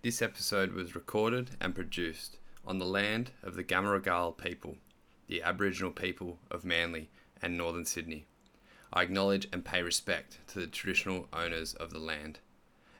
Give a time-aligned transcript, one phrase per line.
[0.00, 4.76] This episode was recorded and produced on the land of the Gamaragal people,
[5.26, 7.10] the Aboriginal people of Manly
[7.42, 8.24] and Northern Sydney.
[8.92, 12.38] I acknowledge and pay respect to the traditional owners of the land,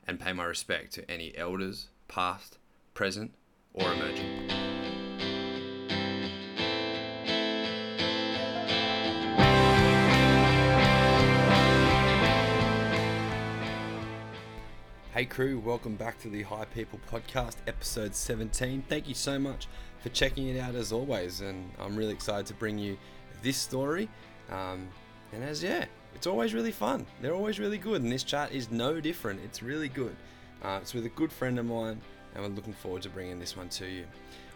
[0.05, 2.57] and pay my respect to any elders, past,
[2.93, 3.33] present,
[3.73, 4.68] or emerging.
[15.19, 18.85] Hey crew, welcome back to the High People Podcast, episode 17.
[18.87, 19.67] Thank you so much
[19.99, 22.97] for checking it out as always, and I'm really excited to bring you
[23.41, 24.07] this story.
[24.49, 24.87] Um,
[25.33, 25.83] and as yeah,
[26.15, 27.05] it's always really fun.
[27.21, 29.41] They're always really good, and this chat is no different.
[29.43, 30.15] It's really good.
[30.63, 31.99] Uh, it's with a good friend of mine,
[32.33, 34.05] and we're looking forward to bringing this one to you.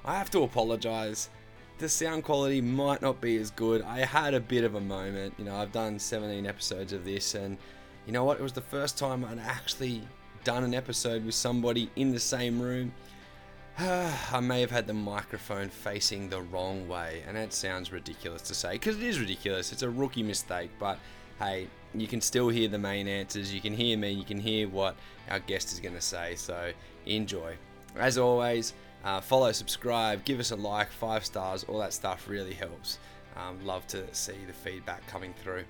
[0.05, 1.30] I have to apologize.
[1.77, 3.82] The sound quality might not be as good.
[3.82, 5.34] I had a bit of a moment.
[5.38, 7.57] You know, I've done 17 episodes of this, and
[8.05, 8.40] you know what?
[8.40, 10.04] It was the first time I'd actually
[10.43, 12.93] done an episode with somebody in the same room.
[13.79, 18.53] I may have had the microphone facing the wrong way, and that sounds ridiculous to
[18.53, 19.71] say because it is ridiculous.
[19.71, 20.99] It's a rookie mistake, but
[21.40, 23.53] hey, you can still hear the main answers.
[23.53, 24.95] You can hear me, you can hear what
[25.29, 26.71] our guest is going to say, so
[27.05, 27.55] enjoy.
[27.96, 32.53] As always, uh, follow, subscribe, give us a like, five stars, all that stuff really
[32.53, 32.99] helps.
[33.35, 35.63] Um, love to see the feedback coming through.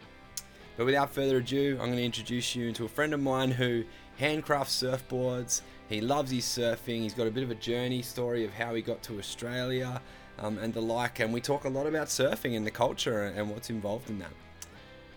[0.76, 3.83] But without further ado, I'm going to introduce you to a friend of mine who
[4.19, 5.61] handcrafts surfboards.
[5.89, 7.02] He loves his surfing.
[7.02, 10.02] He's got a bit of a journey story of how he got to Australia
[10.39, 11.20] um, and the like.
[11.20, 14.31] And we talk a lot about surfing and the culture and what's involved in that.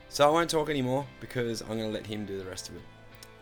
[0.08, 2.76] So I won't talk anymore because I'm going to let him do the rest of
[2.76, 2.82] it.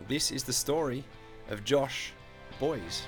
[0.07, 1.03] This is the story
[1.49, 2.13] of Josh
[2.59, 3.03] Boys.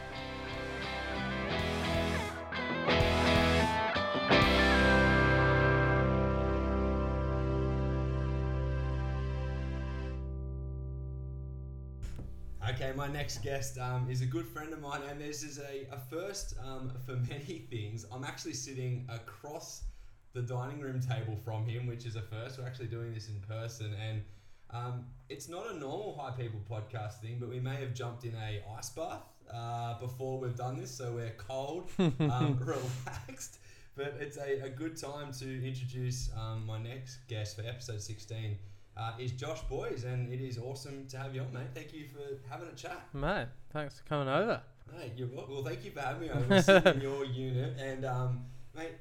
[12.65, 15.87] Okay, my next guest um, is a good friend of mine, and this is a,
[15.91, 18.05] a first um, for many things.
[18.11, 19.83] I'm actually sitting across
[20.33, 22.59] the dining room table from him, which is a first.
[22.59, 24.21] We're actually doing this in person, and
[24.71, 28.33] um, it's not a normal High People podcast thing, but we may have jumped in
[28.35, 29.23] a ice bath
[29.53, 33.59] uh, before we've done this, so we're cold, um, relaxed.
[33.95, 38.57] But it's a, a good time to introduce um, my next guest for episode 16
[38.97, 41.67] uh, is Josh Boys, and it is awesome to have you on, mate.
[41.73, 43.07] Thank you for having a chat.
[43.13, 44.61] Mate, thanks for coming over.
[44.95, 45.63] Mate, you're wel- well.
[45.63, 48.93] Thank you for having me over in your unit, and um, mate,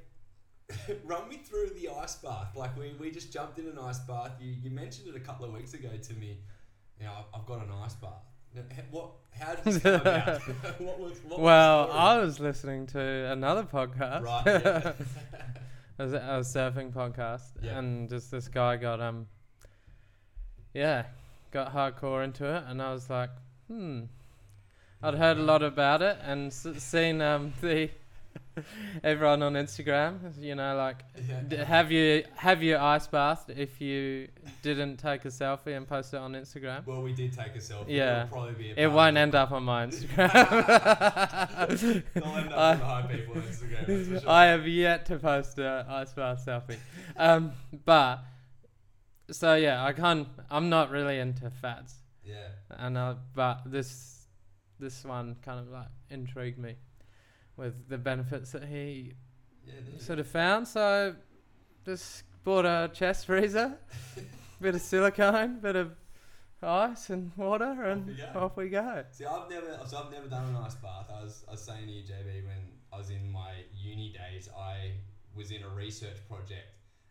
[1.04, 2.56] run me through the ice bath.
[2.56, 4.32] Like we, we just jumped in an ice bath.
[4.40, 6.38] You, you mentioned it a couple of weeks ago to me.
[6.98, 8.22] You know, I've, I've got an ice bath.
[8.90, 9.10] What?
[9.38, 10.40] How did this come about?
[10.80, 11.18] what was?
[11.28, 14.22] What well, was I was listening to another podcast.
[14.22, 14.42] right.
[14.46, 14.92] Yeah.
[15.98, 17.78] it was surfing podcast, Yeah.
[17.78, 19.26] and just this guy got um,
[20.76, 21.04] yeah,
[21.52, 23.30] got hardcore into it, and I was like,
[23.68, 24.02] hmm.
[25.02, 27.90] I'd heard a lot about it and s- seen um the
[29.04, 30.98] everyone on Instagram, you know, like
[31.28, 31.40] Yeah.
[31.50, 34.28] d- have you have you ice bathed if you
[34.62, 36.86] didn't take a selfie and post it on Instagram?
[36.86, 37.88] Well, we did take a selfie.
[37.88, 38.22] Yeah.
[38.24, 38.74] It'll probably be.
[38.76, 40.32] It won't end up on my Instagram.
[42.14, 44.20] They'll end up I- on the high people Instagram.
[44.22, 44.30] Sure.
[44.30, 46.78] I have yet to post a ice bath selfie.
[47.16, 47.52] Um,
[47.84, 48.24] but
[49.30, 50.28] so yeah, I can't.
[50.50, 51.94] I'm not really into fads,
[52.24, 52.48] yeah.
[52.70, 54.26] and uh, but this
[54.78, 56.76] this one kind of like intrigued me
[57.56, 59.12] with the benefits that he
[59.66, 59.72] Yeah.
[59.98, 60.68] sort of found.
[60.68, 61.14] So
[61.84, 63.78] just bought a chest freezer,
[64.60, 65.92] bit of silicone, bit of
[66.62, 68.40] ice and water, and you go.
[68.40, 69.04] off we go.
[69.10, 71.06] See, I've never, so I've never done an ice bath.
[71.12, 72.56] I was, I was saying to you, JB, when
[72.92, 74.92] I was in my uni days, I
[75.34, 76.66] was in a research project,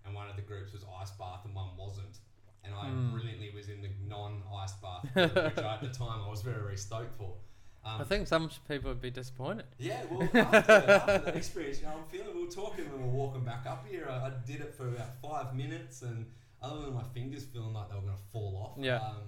[0.06, 2.20] and one of the groups was ice bath, and one wasn't.
[2.64, 3.12] And I Mm.
[3.12, 6.78] brilliantly was in the non-ice bath, which I, at the time I was very, very
[6.78, 7.36] stoked for.
[7.84, 9.66] Um, I think some people would be disappointed.
[9.78, 12.36] yeah, well, after, after that experience, you know, I'm feeling.
[12.36, 14.08] We were talking when we were walking back up here.
[14.10, 16.26] I, I did it for about five minutes, and
[16.62, 18.96] other than my fingers feeling like they were going to fall off, Yeah.
[18.98, 19.22] um,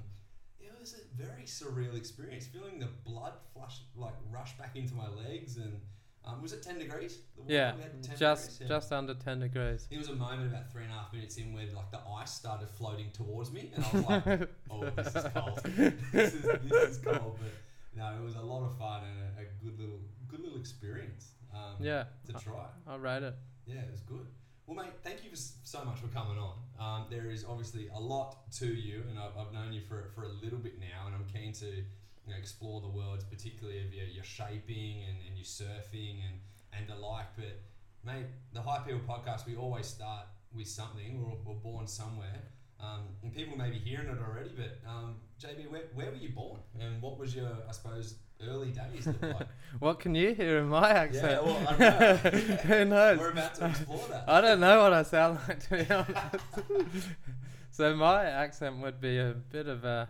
[0.60, 2.48] it was a very surreal experience.
[2.48, 5.80] Feeling the blood flush, like rush back into my legs, and
[6.28, 7.20] um, was it ten degrees?
[7.36, 7.72] The water Yeah,
[8.04, 8.58] 10 just degrees?
[8.62, 8.68] Yeah.
[8.68, 9.88] just under ten degrees.
[9.90, 12.32] There was a moment about three and a half minutes in where like the ice
[12.34, 15.60] started floating towards me, and I was like, "Oh, this is cold.
[16.14, 17.52] this is this is cold." But
[17.96, 21.32] no, it was a lot of fun and a, a good little good little experience.
[21.54, 22.66] Um, Yeah, to try.
[22.86, 23.36] I rate it.
[23.66, 24.28] Yeah, it was good.
[24.68, 26.56] Well, mate, thank you for so much for coming on.
[26.78, 30.24] Um, there is obviously a lot to you, and I've, I've known you for, for
[30.24, 31.84] a little bit now, and I'm keen to
[32.28, 36.40] you know, explore the worlds, particularly of your, your shaping and, and your surfing and,
[36.74, 37.28] and the like.
[37.36, 37.62] But,
[38.06, 41.24] mate, the High People podcast, we always start with something.
[41.24, 42.44] We're, we're born somewhere.
[42.80, 46.30] Um, and people may be hearing it already, but um, JB, where, where were you
[46.30, 48.16] born, and what was your, I suppose,
[48.48, 49.48] early days look like?
[49.80, 51.42] What can you hear in my accent?
[51.44, 52.30] Yeah, well, I don't know.
[52.58, 53.20] Who knows?
[53.20, 54.26] We're about to explore that.
[54.28, 57.08] I don't know what I sound like to be honest.
[57.72, 60.10] so my accent would be a bit of a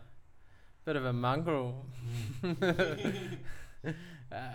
[0.88, 1.86] bit of a mongrel.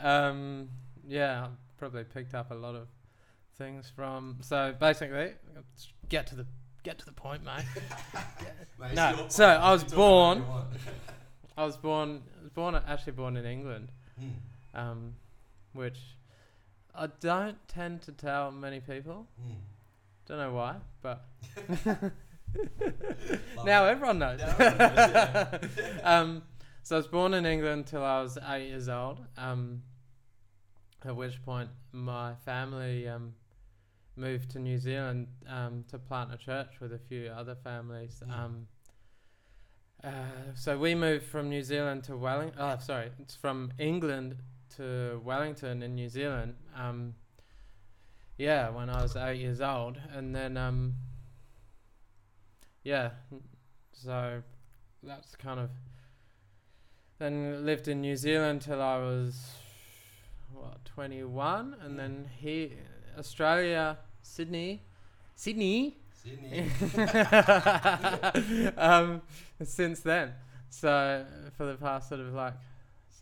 [0.02, 0.68] um,
[1.06, 2.88] yeah, I probably picked up a lot of
[3.58, 4.38] things from.
[4.40, 5.32] So basically,
[6.08, 6.46] get to the
[6.84, 7.64] get to the point, mate.
[8.80, 9.44] Mate, No, so.
[9.46, 10.68] I was You talk about born- what you want.
[11.58, 14.30] I was born I was born actually born in England, Mm,
[14.74, 15.14] um,
[15.74, 15.98] which
[16.94, 19.26] I don't tend to tell many people.
[19.40, 19.54] mm.
[20.26, 21.24] Don't know why, but
[23.64, 24.40] now everyone knows.
[24.40, 26.00] Now everyone knows, yeah.
[26.04, 26.42] um,
[26.82, 29.20] so I was born in England till I was eight years old.
[29.36, 29.82] Um,
[31.04, 33.34] at which point my family um,
[34.16, 38.22] moved to New Zealand um, to plant a church with a few other families.
[38.26, 38.38] Mm.
[38.38, 38.66] Um,
[40.04, 40.10] uh,
[40.54, 42.60] so we moved from New Zealand to Wellington.
[42.60, 44.36] Oh, sorry, it's from England
[44.76, 46.54] to Wellington in New Zealand.
[46.76, 47.14] Um,
[48.36, 50.94] yeah, when I was eight years old, and then um,
[52.84, 53.10] yeah,
[53.92, 54.42] so
[55.02, 55.70] that's kind of
[57.18, 59.52] then lived in New Zealand till I was
[60.52, 62.70] what 21 and then here
[63.18, 64.82] Australia Sydney.
[65.36, 65.98] Sydney?
[66.12, 66.68] Sydney.
[68.76, 69.22] um
[69.62, 70.32] since then.
[70.68, 71.24] So
[71.56, 72.54] for the past sort of like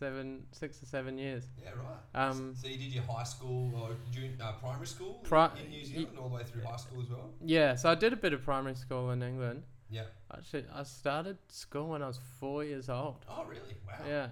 [0.01, 0.25] seven
[0.61, 2.21] six or seven years Yeah, right.
[2.23, 5.85] Um, so you did your high school or junior, uh, primary school Pri- in New
[5.91, 7.27] Zealand, all the way through high school as well.
[7.57, 9.61] yeah so I did a bit of primary school in England
[9.97, 10.07] Yeah.
[10.37, 13.75] actually I started school when I was four years old Oh, really?
[13.87, 14.05] Wow.
[14.15, 14.27] yeah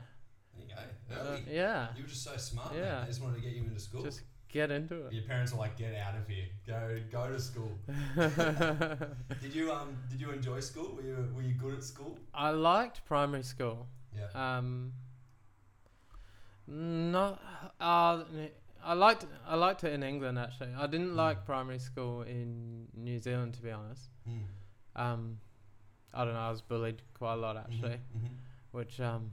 [0.55, 0.81] There you go.
[1.15, 1.43] Uh, Early.
[1.61, 2.71] yeah You were just so smart.
[2.75, 3.01] Yeah.
[3.01, 4.03] They just wanted to get you into school.
[4.09, 4.21] just
[4.57, 6.47] get into it Your parents were like, "Get out of here.
[6.71, 6.81] Go,
[7.17, 7.71] go to school."
[9.43, 9.89] did you um?
[10.11, 10.87] Did you enjoy school?
[10.95, 12.17] Were you Were you good at school?
[12.33, 13.77] I liked primary school
[14.19, 14.29] Yeah.
[14.57, 14.93] Um,
[16.69, 17.41] not.
[17.79, 18.23] Uh,
[18.83, 19.25] I liked.
[19.45, 20.73] I liked it in England actually.
[20.77, 21.15] I didn't Mm.
[21.15, 24.09] like primary school in New Zealand to be honest.
[24.27, 24.43] Mm.
[24.95, 25.39] Um,
[26.13, 26.39] I don't know.
[26.39, 28.29] I was bullied quite a lot actually, Mhm,
[28.71, 29.31] which um,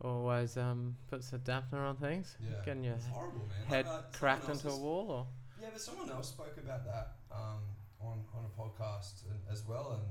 [0.00, 2.36] always um puts a dampener on things.
[2.40, 2.56] Yeah.
[2.64, 3.66] Getting your horrible, man.
[3.68, 5.26] head Like, uh, cracked into a wall or.
[5.60, 7.60] Yeah, but someone else spoke about that um,
[8.00, 10.02] on on a podcast as well, and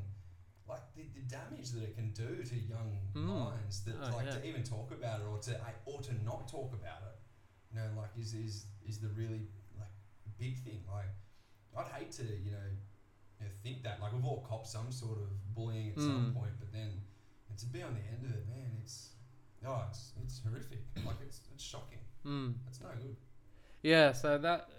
[0.68, 3.28] like the, the damage that it can do to young Mm.
[3.28, 3.84] minds.
[3.86, 4.36] That Oh, like yeah.
[4.38, 7.16] to even talk about it or to or to not talk about it.
[7.72, 9.48] You know, like is is is the really
[9.78, 9.92] like
[10.40, 10.84] big thing.
[10.92, 11.12] Like
[11.78, 12.68] I'd hate to you know,
[13.40, 16.40] you know think that like we've all copped some sort of bullying at some Mm.
[16.40, 17.02] point, but then
[17.50, 19.12] and to be on the end of it, man, it's
[19.66, 20.82] oh, it's it's horrific.
[21.06, 22.00] Like it's it's shocking.
[22.26, 22.56] Mm.
[22.68, 23.16] It's no good.
[23.84, 24.70] Yeah, so that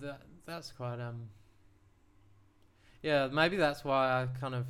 [0.00, 1.28] that that's quite um
[3.04, 4.64] yeah, maybe that's why I kind of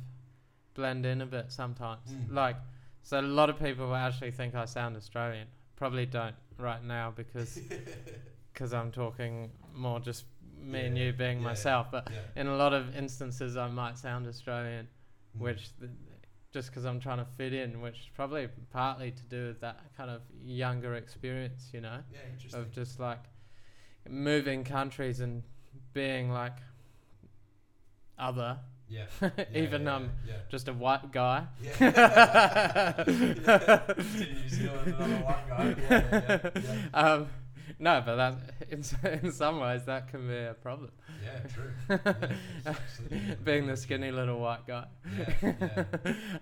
[0.73, 2.11] blend in a bit sometimes.
[2.11, 2.33] Mm.
[2.35, 2.57] Like
[3.01, 5.47] so a lot of people actually think I sound Australian.
[5.77, 7.59] Probably don't right now because
[8.53, 10.25] cause I'm talking more just
[10.59, 12.41] me and you being yeah, myself, but Yeah.
[12.41, 14.87] in a lot of instances I might sound Australian,
[15.37, 15.41] Mm.
[15.41, 15.91] which th-
[16.53, 19.77] just because I'm trying to fit in, which is probably partly to do with that
[19.97, 22.59] kind of younger experience, you know yeah, interesting.
[22.61, 23.23] of just like
[24.09, 25.43] moving countries and
[25.93, 26.57] being like
[28.17, 28.57] other,
[28.87, 29.05] Yeah.
[29.53, 31.47] even yeah, um yeah, just a white guy.
[31.63, 31.75] yeah.
[32.99, 33.03] yeah.
[33.07, 35.75] New Zealand, another white guy.
[35.89, 36.79] Yeah, yeah, yeah.
[36.93, 37.27] um,
[37.79, 38.35] no, but that
[38.69, 38.83] in
[39.23, 40.91] in some ways that can be a problem.
[41.23, 41.99] Yeah, true.
[42.65, 44.85] Yeah, being the skinny little white guy.
[45.17, 45.83] Yeah, yeah.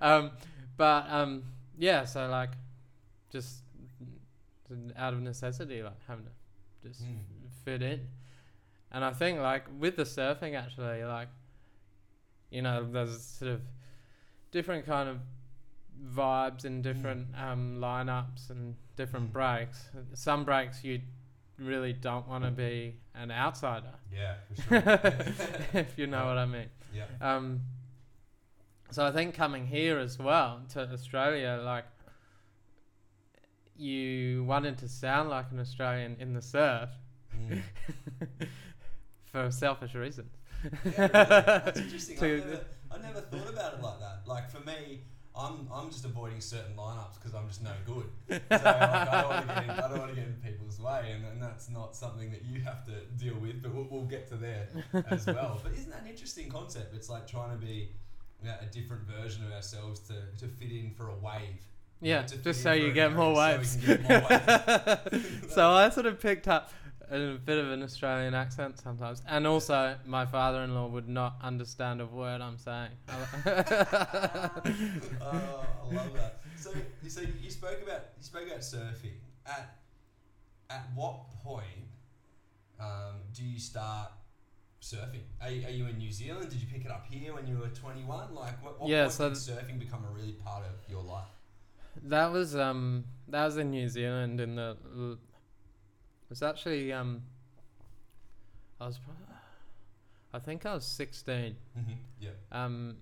[0.01, 0.31] um,
[0.77, 1.43] but um,
[1.77, 2.51] yeah, so like
[3.31, 3.61] just
[4.97, 6.31] out of necessity, like having to
[6.87, 7.17] just Mm.
[7.63, 8.01] fit in.
[8.91, 11.29] And I think like with the surfing actually, like
[12.53, 13.61] you know, there's sort of
[14.51, 15.17] different kind of
[16.15, 19.33] vibes and different um, lineups and different Mm.
[19.33, 19.89] breaks.
[20.13, 21.01] Some breaks you
[21.57, 24.81] really don't want to be an outsider, Yeah, for sure.
[25.81, 26.69] if you know what I mean.
[26.93, 27.05] yeah.
[27.21, 27.61] Um,
[28.91, 31.85] so I think coming here as well to Australia, like
[33.75, 36.89] you wanted to sound like an Australian in the surf
[37.35, 37.63] Mm.
[39.31, 40.37] for selfish reasons.
[40.85, 41.07] Yeah.
[41.07, 42.17] That's interesting.
[42.21, 44.21] I never, I never thought about it like that.
[44.25, 45.01] Like for me,
[45.35, 48.05] I'm I'm just avoiding certain lineups because I'm just no good.
[48.49, 50.79] So like, I don't want to get in, I don't want to get in people's
[50.79, 53.61] way, and, and that's not something that you have to deal with.
[53.61, 54.67] But we'll, we'll get to there
[55.09, 55.59] as well.
[55.63, 56.93] But isn't that an interesting concept?
[56.95, 57.89] It's like trying to be
[58.41, 61.61] you know, a different version of ourselves to, to fit in for a wave.
[62.01, 63.77] you know, Yeah, just so you get more waves.
[63.81, 65.53] So, get more waves.
[65.53, 66.71] so I sort of picked up
[67.11, 72.05] a bit of an Australian accent sometimes, and also my father-in-law would not understand a
[72.05, 72.91] word I'm saying.
[73.09, 73.13] oh,
[75.21, 76.39] I love that.
[76.57, 76.71] So,
[77.07, 79.17] so you spoke about you spoke about surfing.
[79.45, 79.75] At
[80.69, 81.87] at what point
[82.79, 84.11] um, do you start
[84.81, 85.23] surfing?
[85.41, 86.49] Are, you- are you in New Zealand?
[86.49, 88.33] Did you pick it up here when you were 21?
[88.33, 91.27] Like, what, what Yeah, so did surfing become a really part of your life?
[92.05, 94.75] that was um that was in New Zealand in the
[96.33, 97.21] was actually um
[98.81, 99.35] I was pro-
[100.33, 101.91] I think I was 16 Mm-hmm.
[102.19, 102.29] Yeah.
[102.51, 102.95] um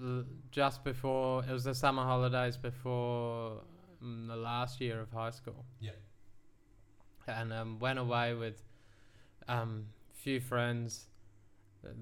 [0.00, 3.60] l- just before it was the summer holidays before
[4.02, 5.90] um, the last year of high school Yeah.
[7.26, 8.62] and um, went away with
[9.48, 11.06] um few friends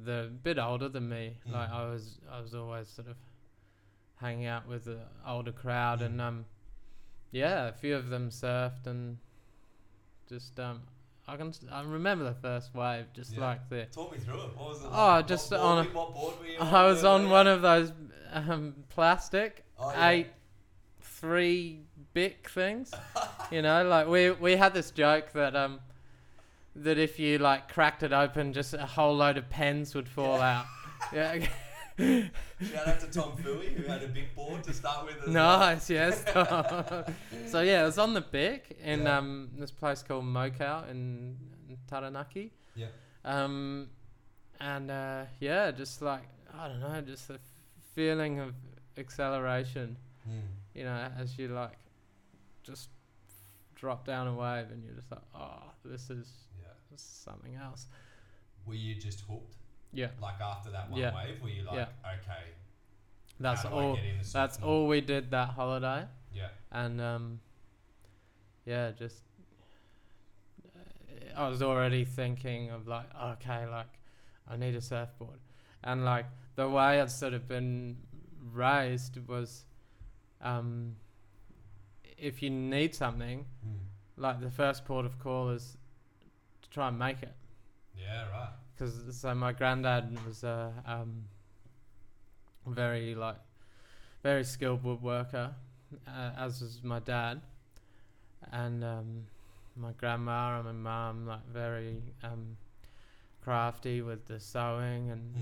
[0.05, 1.53] they're a bit older than me Mm.
[1.53, 3.17] like I was I was always sort of
[4.17, 6.07] hanging out with the older crowd Mm.
[6.07, 6.45] and um
[7.33, 9.19] yeah a few of them surfed and
[10.29, 10.83] just um
[11.27, 13.41] I can s- I remember the first wave just Yeah.
[13.41, 14.57] like the Talk me through it.
[14.57, 14.89] What was it?
[14.93, 15.27] Oh, like?
[15.27, 17.47] just what on board, a- were- what board were you I was on were one
[17.47, 17.93] of those
[18.33, 20.09] um, plastic Oh, yeah.
[20.11, 20.27] eight
[21.01, 21.81] three
[22.13, 22.93] bic things.
[23.51, 25.81] you know, like we we had this joke that um
[26.77, 30.39] that if you like cracked it open, just a whole load of pens would fall
[30.39, 30.59] Yeah.
[30.61, 30.67] out.
[31.13, 31.47] Yeah.
[31.99, 35.17] Shout out to Tom Fooey who had a big board to start with.
[35.19, 35.59] as well.
[35.59, 36.25] nice, yes.
[37.51, 39.19] so yeah, it was on the bic in Yeah.
[39.19, 41.37] um this place called Mokau in,
[41.69, 42.53] in Taranaki.
[42.75, 42.87] Yeah.
[43.25, 43.89] Um,
[44.61, 46.23] and uh, yeah, just like
[46.59, 47.39] I don't know, just the
[47.95, 48.55] feeling of
[48.99, 49.97] acceleration.
[50.29, 50.41] Mm.
[50.75, 51.79] You know, as you like
[52.65, 52.89] just
[53.75, 56.29] drop down a wave, and you're just like, oh, this is
[56.61, 56.69] Yeah.
[56.91, 57.87] this is something else.
[58.67, 59.57] Were you just hooked?
[59.95, 61.15] Yeah, Like after that one Yeah.
[61.15, 62.45] wave, were you like, okay,
[63.41, 63.93] that's how do all.
[63.93, 66.49] I get into That's all we did that holiday, Yeah.
[66.73, 67.41] and um,
[68.65, 69.23] yeah, just
[71.37, 73.87] I was already thinking of like, okay, like
[74.49, 75.39] I need a surfboard,
[75.83, 77.97] and like the way I'd sort of been
[78.53, 79.65] raised was,
[80.41, 80.97] um,
[82.19, 83.79] if you need something, Mm.
[84.17, 85.77] like the first port of call is
[86.63, 87.35] to try and make it.
[87.97, 88.29] Yeah.
[88.31, 88.51] Right.
[88.77, 91.25] Because so my granddad was a um,
[92.67, 93.37] very like
[94.23, 95.53] very skilled woodworker,
[96.09, 97.41] uh, as was my dad,
[98.53, 99.27] and um,
[99.77, 102.57] my grandma and my mum like very um,
[103.43, 105.35] crafty with the sewing and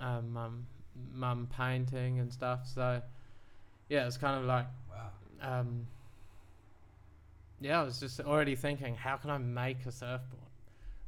[0.00, 0.04] Mm.
[0.04, 0.66] um, mum
[1.12, 2.66] mum painting and stuff.
[2.66, 3.02] So
[3.88, 5.60] yeah, it's kind of like Wow.
[5.60, 5.86] um,
[7.60, 10.42] yeah, I was just already thinking, how can I make a surfboard?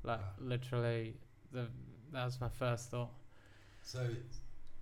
[0.03, 0.27] Like Wow.
[0.41, 1.15] literally,
[1.53, 1.67] the
[2.13, 3.11] that was my first thought.
[3.83, 4.07] So,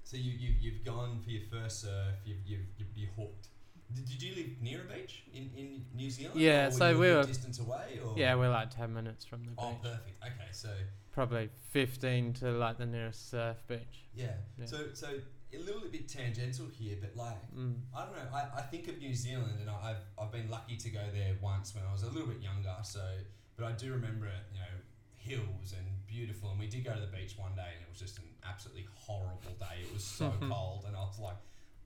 [0.04, 2.14] so you you you've gone for your first surf.
[2.24, 3.48] You've you've you've you hooked.
[3.94, 6.38] Did, did you live near a beach in, in New Zealand?
[6.40, 7.98] Yeah, or so we were- distance away.
[8.04, 8.14] Or?
[8.16, 9.82] Yeah, we're like ten minutes from the Oh, beach.
[9.82, 10.22] perfect.
[10.24, 10.68] Okay, so
[11.12, 14.06] Probably fifteen to like the nearest surf beach.
[14.14, 14.34] yeah.
[14.58, 14.66] Yeah.
[14.66, 15.08] So so
[15.52, 17.74] a little bit tangential here, but like Mm.
[17.96, 18.30] I don't know.
[18.32, 21.34] I, I think of New Zealand, and I- I've I've been lucky to go there
[21.42, 22.76] once when I was a little bit younger.
[22.84, 23.02] So,
[23.56, 24.44] but I do remember it.
[24.52, 24.66] You know,
[25.20, 26.50] hills and beautiful.
[26.50, 28.86] And we did go to the beach one day, and it was just an absolutely
[28.94, 29.82] horrible day.
[29.82, 31.36] It was so cold, and I was like,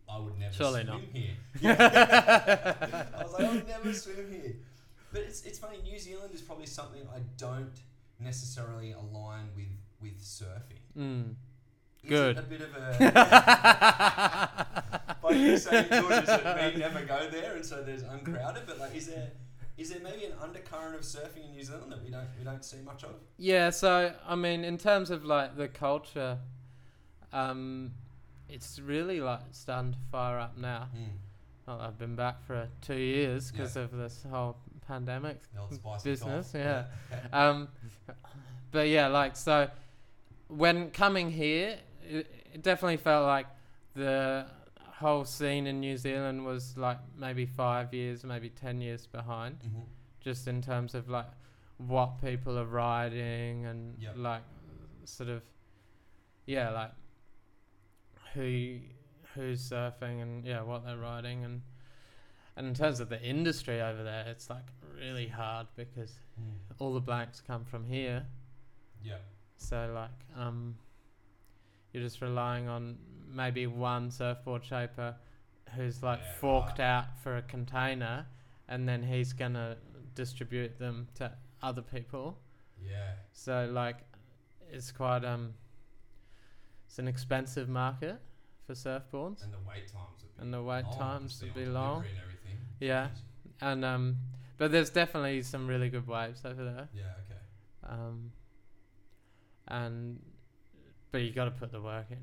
[0.09, 1.01] I would never Surely swim not.
[1.13, 1.33] here.
[1.61, 3.05] Yeah.
[3.19, 4.55] I was like, I would never swim here.
[5.13, 5.79] But it's it's funny.
[5.83, 7.73] New Zealand is probably something I don't
[8.21, 9.69] necessarily align with
[10.01, 10.83] with surfing.
[10.99, 11.35] Mm.
[12.07, 12.37] Good.
[12.37, 12.99] a bit of a
[15.23, 18.65] By you saying good, does it mean never go there, and so there's uncrowded?
[18.67, 19.31] But like, is there
[19.77, 22.65] is there maybe an undercurrent of surfing in New Zealand that we don't we don't
[22.65, 23.11] see much of?
[23.39, 26.39] Yeah, so I mean, in terms of like the culture,
[27.33, 27.93] um,
[28.49, 30.89] it's really like starting to fire up now.
[31.67, 36.11] Well, I've been back for two years because of this whole pandemic The old spicy
[36.11, 36.53] business.
[36.53, 36.61] cough.
[36.61, 36.85] Yeah.
[37.33, 37.69] Um,
[38.71, 39.69] but yeah, like so,
[40.49, 41.79] when coming here,
[42.09, 43.47] it, it definitely felt like
[43.95, 44.47] the
[44.99, 49.81] whole scene in New Zealand was like maybe five years, maybe ten years behind, hmm
[50.21, 51.27] just in terms of like
[51.77, 54.15] what people are riding and Yep.
[54.17, 54.43] like
[55.05, 55.43] sort of
[56.47, 56.93] yeah, like
[58.33, 58.79] who
[59.35, 61.63] who's surfing and yeah, what they're riding and
[62.57, 64.65] and in terms of the industry over there, it's like
[64.97, 66.13] really hard because
[66.79, 68.25] all the blanks come from here.
[69.03, 69.19] Yeah.
[69.57, 70.11] So like
[70.41, 70.77] um
[71.93, 72.97] you're just relying on
[73.35, 75.17] maybe one surfboard shaper
[75.75, 76.85] who's like Yeah, forked right.
[76.87, 78.27] out for a container
[78.69, 79.77] and then he's gonna
[80.15, 82.39] distribute them to other people.
[82.81, 83.13] Yeah.
[83.33, 83.97] So like
[84.71, 85.55] it's quite um
[86.87, 88.21] it's an expensive market
[88.67, 89.43] for surfboards.
[89.43, 92.05] And the wait times would be And the wait long, times would be long.
[92.05, 92.59] And.
[92.81, 93.09] Yeah.
[93.61, 94.17] And um
[94.57, 96.89] but there's definitely some really good waves over there.
[96.95, 97.03] Yeah.
[97.25, 97.41] Okay.
[97.93, 98.31] Um,
[99.69, 100.21] and
[101.11, 102.19] but you got to put the work in.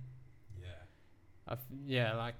[1.48, 1.52] Yeah.
[1.52, 2.36] I f- yeah, like,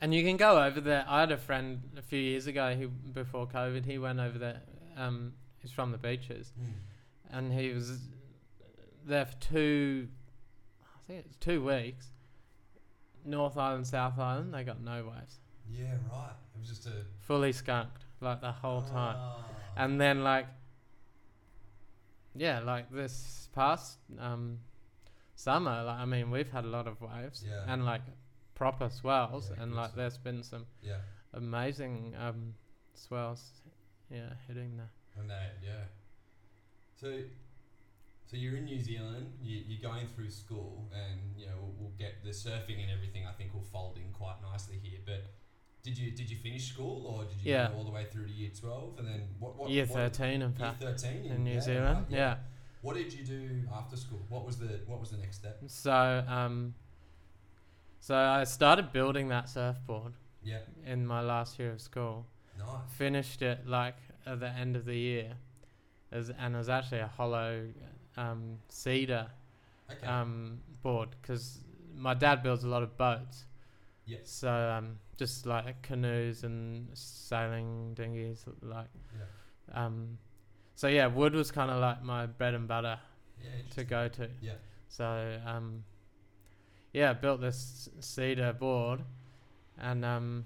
[0.00, 1.04] and you can go over there.
[1.08, 4.60] I had a friend a few years ago who, before COVID, he went over there.
[4.96, 6.72] Um, he's from the beaches, Mm.
[7.30, 7.98] and he was
[9.04, 10.08] there for two.
[10.82, 12.08] I think it's two weeks.
[13.24, 15.38] North Island, South Island, they got no waves.
[15.70, 16.32] Yeah, right.
[16.54, 19.16] It was just a Fully skunked, like the whole time.
[19.18, 19.44] Ah.
[19.76, 20.46] And then like,
[22.34, 24.58] yeah, like this past um,
[25.46, 27.64] summer, like I mean, we've had a lot of waves Yeah.
[27.72, 28.02] and like
[28.54, 29.96] proper swells, Yeah, and like stuff.
[29.96, 30.98] there's been some yeah,
[31.34, 32.54] amazing um,
[32.94, 33.42] swells,
[34.10, 34.88] yeah, hitting the.
[35.20, 35.84] and that yeah.
[37.00, 37.08] So,
[38.26, 39.26] so you're in New Zealand.
[39.42, 43.26] You, you're going through school, and you know we'll, we'll get the surfing and everything.
[43.26, 45.00] I think will fold in quite nicely here.
[45.04, 45.22] But
[45.82, 47.68] did you did you finish school, or did you Yeah.
[47.70, 49.56] go all the way through to year twelve, and then what?
[49.56, 52.36] what Year what- thirteen, in Year fact, thirteen in New yeah, Zealand, right, yeah.
[52.82, 54.20] What did you do after school?
[54.28, 55.58] What was the what was the next step?
[55.66, 56.74] So um,
[58.00, 60.12] so I started building that surfboard
[60.42, 62.26] Yeah, in my last year of school.
[62.58, 62.68] nice.
[62.96, 63.96] finished it like
[64.26, 65.34] at the end of the year,
[66.10, 67.68] as and it was actually a hollow
[68.16, 69.26] um, cedar
[69.90, 70.06] Okay.
[70.06, 71.60] um, board because
[71.96, 73.44] my dad builds a lot of boats.
[74.06, 74.18] Yeah.
[74.24, 79.84] So um, just like canoes and sailing dinghies, like yeah.
[79.86, 80.18] um,
[80.82, 82.98] so yeah, wood was kind of like my bread and butter
[83.40, 83.50] Yeah.
[83.76, 84.28] to go to.
[84.40, 84.54] Yeah.
[84.88, 85.84] So um,
[86.92, 88.98] yeah, I built this cedar board,
[89.78, 90.44] and um,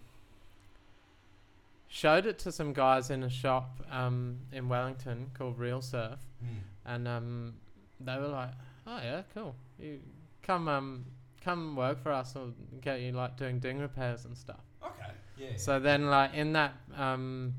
[1.88, 6.58] showed it to some guys in a shop um, in Wellington called Real Surf, Mm.
[6.84, 7.54] and um,
[7.98, 8.50] they were like,
[8.86, 9.54] "Oh yeah, cool.
[9.78, 10.00] You
[10.42, 11.06] come um,
[11.42, 12.36] come work for us.
[12.36, 12.52] Or
[12.82, 15.12] get you like doing ding repairs and stuff." Okay.
[15.38, 15.56] Yeah.
[15.56, 17.54] So then, like in that um,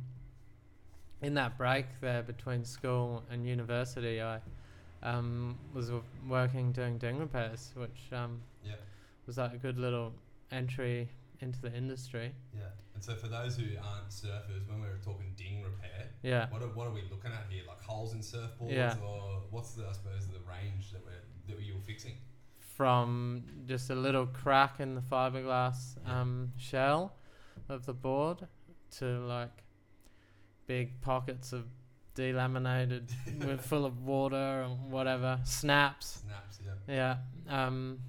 [1.21, 4.39] in that break there between school and university, I
[5.03, 8.73] um, was w- working doing ding repairs, which um, Yeah.
[9.25, 10.13] was like a good little
[10.51, 11.09] entry
[11.39, 12.31] into the industry.
[12.53, 12.61] Yeah.
[12.95, 16.61] And so for those who aren't surfers, when we were talking ding repair, Yeah, what
[16.63, 17.63] are, what are we looking at here?
[17.67, 18.95] Like holes in surfboards, Yeah.
[19.05, 22.13] or what's the I suppose the range that we're that you were fixing?
[22.75, 26.21] from just a little crack in the fiberglass Yeah.
[26.21, 27.13] um, shell
[27.69, 28.47] of the board
[28.97, 29.63] to like
[30.67, 31.65] big pockets of
[32.15, 33.09] delaminated
[33.45, 36.59] with full of water or whatever snaps Snaps.
[36.87, 37.17] Yeah.
[37.47, 37.65] Yeah.
[37.65, 37.99] Um,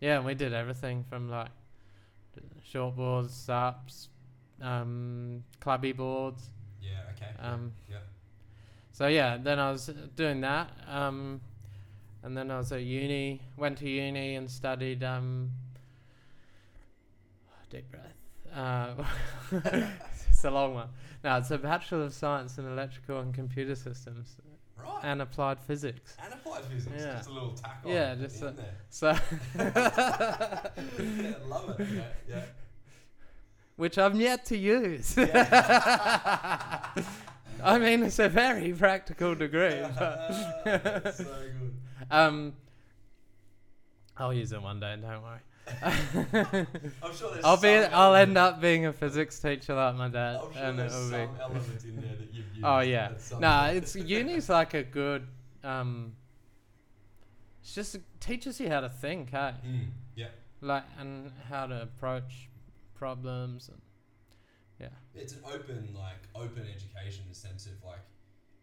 [0.00, 1.48] yeah, we did everything from like
[2.62, 4.08] short boards, SUPs,
[4.60, 6.50] um, clubby boards.
[6.82, 6.90] Yeah.
[7.14, 7.30] Okay.
[7.40, 7.98] Um, yeah.
[8.92, 10.70] so yeah, then I was doing that.
[10.88, 11.40] Um,
[12.22, 15.50] and then I was at uni, went to uni and studied um,
[17.70, 18.14] deep breath.
[18.54, 19.04] Uh,
[20.30, 20.88] it's a long one.
[21.24, 24.36] No, it's a Bachelor of Science in Electrical and Computer Systems
[24.76, 25.00] Right.
[25.02, 26.14] and Applied Physics.
[26.22, 26.94] And applied physics.
[26.98, 27.14] Yeah.
[27.16, 27.90] Just a little tack on.
[27.90, 28.74] Yeah, just a- there.
[28.90, 29.16] So,
[29.56, 30.70] yeah,
[31.46, 31.88] love it.
[31.90, 32.02] Yeah.
[32.28, 32.42] Yeah.
[33.76, 35.16] which I'm yet to use.
[35.18, 36.90] I
[37.78, 39.80] mean, it's a very practical degree.
[39.98, 40.28] But
[40.64, 41.74] That's so good.
[42.10, 42.52] um,
[44.18, 44.96] I'll use it one day.
[45.00, 45.38] Don't worry.
[45.82, 47.82] I'm sure there's I'll be.
[47.82, 50.78] some I'll end element- up being a physics teacher like my dad, I'm sure and
[50.78, 51.40] there's it'll some be.
[51.42, 52.64] element in there that you've used.
[52.64, 53.06] Oh yeah.
[53.06, 53.76] at some Nah, point.
[53.78, 55.26] it's uni's like a good.
[55.62, 56.12] Um,
[57.62, 60.26] it's just teaches you how to think, hey, Mm, yeah.
[60.60, 62.48] like and how to approach
[62.94, 63.80] problems and
[64.80, 64.88] yeah.
[65.14, 68.00] It's an open, like, open education in the sense of, like,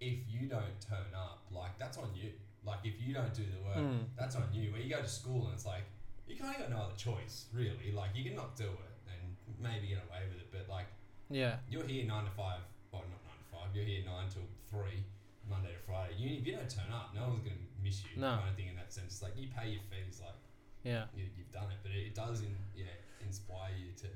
[0.02, 2.32] if you don't turn up, like, that's on you.
[2.66, 4.04] Like, if you don't do the work, Mm.
[4.20, 4.72] that's on you.
[4.74, 5.84] Where you go to school and it's like,
[6.32, 7.91] you kind of got no other choice, really.
[7.94, 10.88] Like, you can not do it and maybe get away with it, but, like,
[11.30, 11.58] Yeah.
[11.70, 12.60] you're here 9 to 5,
[12.91, 15.04] well, not 9 to 5, you're here 9 till 3,
[15.50, 16.15] Monday to Friday.
[16.17, 18.38] You, if you don't turn up, no one's going to miss you, No.
[18.38, 19.13] kind of thing in that sense.
[19.13, 20.36] It's like, you pay your fees, like,
[20.84, 21.06] Yeah.
[21.15, 22.86] you, you've done it, but it, it does in, yeah,
[23.26, 24.08] inspire you to,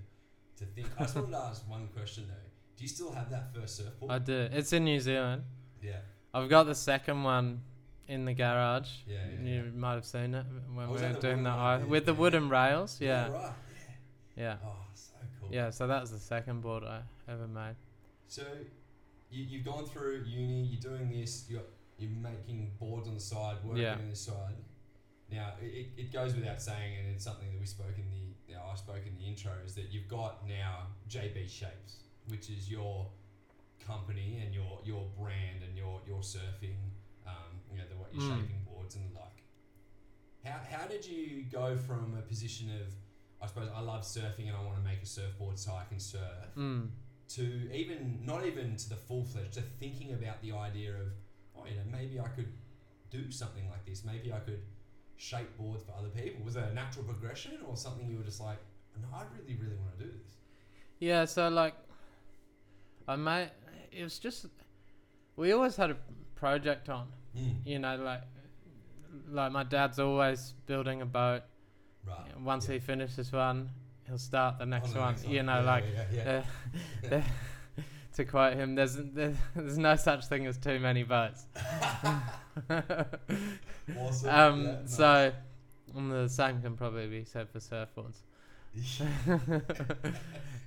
[0.57, 0.87] to think.
[0.97, 2.33] I just wanted to ask one question though.
[2.77, 4.11] Do you still have that first surfboard?
[4.11, 4.49] I do.
[4.51, 5.43] It's in New Zealand.
[5.81, 5.99] yeah.
[6.33, 7.61] I've got the second one
[8.07, 8.89] in the garage.
[9.07, 9.71] Yeah, yeah, you yeah.
[9.75, 11.59] might have seen it when we were the doing the one?
[11.59, 12.99] i Yeah, with the wooden rails.
[13.01, 13.51] Yeah, right.
[14.35, 14.55] yeah, Yeah.
[14.65, 15.49] Oh, so cool.
[15.51, 15.69] yeah.
[15.69, 17.75] So that was the second board I ever made.
[18.27, 18.43] So,
[19.31, 20.63] you, you've gone through uni.
[20.63, 21.45] You're doing this.
[21.49, 21.61] You're
[21.97, 23.93] you're making boards on the side, working Yeah.
[23.93, 24.55] on this side.
[25.31, 28.55] Now, it, it, goes without saying, and it's something that we spoke in the, you
[28.55, 32.69] know, I spoke in the intro, is that you've got now JB Shapes, which is
[32.69, 33.07] your
[33.85, 36.77] company and your your brand and your your surfing,
[37.71, 38.41] you know, the what your Mm.
[38.41, 39.43] shaping boards and the like.
[40.43, 42.87] How how did you go from a position of,
[43.41, 45.99] I suppose I love surfing and I want to make a surfboard so I can
[45.99, 46.89] surf, Mm.
[47.29, 51.07] to even not even to the full fledged, to thinking about the idea of
[51.57, 52.51] oh, you know, maybe I could
[53.09, 54.03] do something like this.
[54.03, 54.61] Maybe I could
[55.17, 56.43] shape boards for other people.
[56.43, 58.59] Was it a natural progression or something you were just like,
[59.01, 60.35] no, I really, really want to do this?
[60.99, 61.75] Yeah, so like,
[63.07, 63.51] I made
[63.91, 64.45] it was just
[65.37, 65.97] we always had a
[66.35, 67.07] project on.
[67.37, 67.55] Mm.
[67.65, 68.21] You know, like
[69.29, 71.41] like my dad's always building a boat.
[72.07, 72.39] Right.
[72.39, 72.75] Once yeah.
[72.75, 73.69] he finishes one,
[74.07, 75.13] he'll start the next the one.
[75.13, 76.43] next You know, Yeah, like yeah,
[77.11, 77.21] uh,
[78.15, 81.45] to quote him, there's, there's no such thing as too many boats.
[83.99, 84.29] Awesome.
[84.29, 84.95] um, nice.
[84.95, 85.31] so
[85.95, 88.17] and the same can probably be said for surfboards.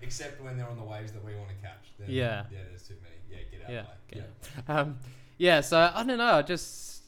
[0.01, 1.93] Except when they're on the waves that we want to catch.
[1.99, 2.45] Then, Yeah.
[2.51, 3.17] Yeah, there's too many.
[3.31, 4.31] Yeah, get out Yeah, get
[4.69, 4.81] Yeah.
[4.81, 4.99] Um,
[5.39, 6.35] yeah, so I don't know.
[6.35, 7.03] I just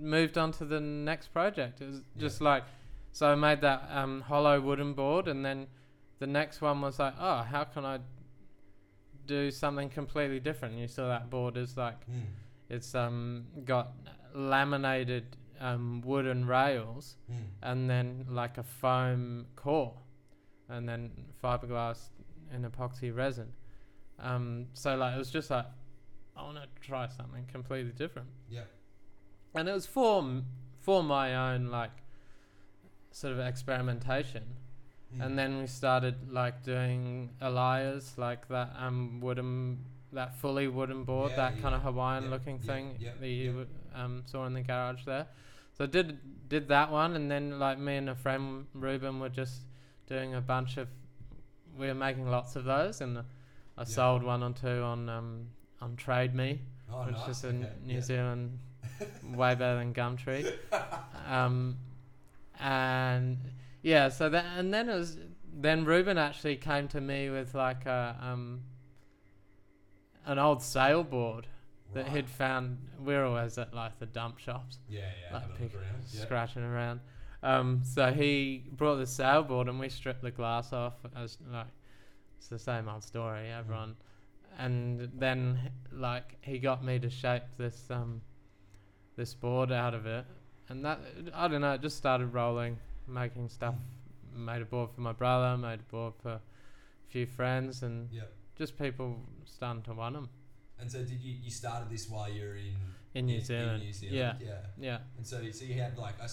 [0.00, 1.80] moved on to the next project.
[1.80, 2.20] It was Yeah.
[2.20, 2.64] just like,
[3.12, 5.66] so I made that um, hollow wooden board, and then
[6.18, 7.98] the next one was like, oh, how can I
[9.26, 10.72] do something completely different?
[10.74, 12.22] And you saw that board is like, Mm.
[12.68, 13.92] it's um got
[14.34, 17.34] laminated um, wooden rails, Mm.
[17.62, 19.94] and then like a foam core,
[20.68, 21.10] and then
[21.42, 22.10] fiberglass
[22.52, 23.52] and epoxy resin.
[24.18, 25.66] Um, so like it was just like
[26.36, 28.64] I want to try something completely different, Yeah.
[29.54, 30.42] and it was for
[30.80, 31.90] for my own like
[33.10, 34.44] sort of experimentation.
[35.16, 35.24] Mm.
[35.24, 39.78] And then we started like doing alaias, like that um wooden,
[40.12, 43.28] that fully wooden board, Yeah, that kind of Hawaiian yeah, looking yeah, thing yeah, that
[43.28, 44.04] you yeah.
[44.04, 45.26] um saw in the garage there.
[45.72, 46.18] So I did
[46.48, 49.62] did that one, and then like me and a friend Ruben were just
[50.06, 50.88] doing a bunch of,
[51.76, 53.24] we were making lots of those, and
[53.76, 55.48] I sold one or two on um
[55.80, 56.60] on Trade Me,
[56.92, 57.28] oh, which nice.
[57.38, 57.72] is in okay.
[57.84, 58.00] New yeah.
[58.00, 58.58] Zealand,
[59.34, 60.52] way better than Gumtree.
[61.28, 61.76] Um,
[62.60, 63.36] and
[63.82, 65.16] yeah, so that and then it was
[65.52, 68.60] then Ruben actually came to me with like a um
[70.24, 71.44] an old sailboard
[71.94, 72.16] that Right.
[72.16, 72.78] he'd found.
[73.00, 75.34] We're always at like the dump shops, Yeah, yeah.
[75.36, 76.02] like pick- around.
[76.12, 76.22] Yeah.
[76.22, 77.00] scratching around.
[77.42, 80.94] Um, so he brought the sailboard and we stripped the glass off.
[81.14, 81.66] As like
[82.38, 83.96] it's the same old story, everyone.
[84.58, 88.22] And then like he got me to shape this um
[89.16, 90.24] this board out of it,
[90.68, 91.00] and that
[91.34, 91.72] I don't know.
[91.74, 93.74] It just started rolling, making stuff.
[94.34, 95.56] Made a board for my brother.
[95.56, 96.40] Made a board for a
[97.08, 98.22] few friends, and Yeah.
[98.56, 100.28] just people starting to want them
[100.78, 102.76] And so, did you you started this while you were in
[103.14, 103.82] in New Zealand.
[103.82, 104.40] New Zealand?
[104.40, 104.60] Yeah, Yeah.
[104.78, 106.26] yeah, And so, so you had like I,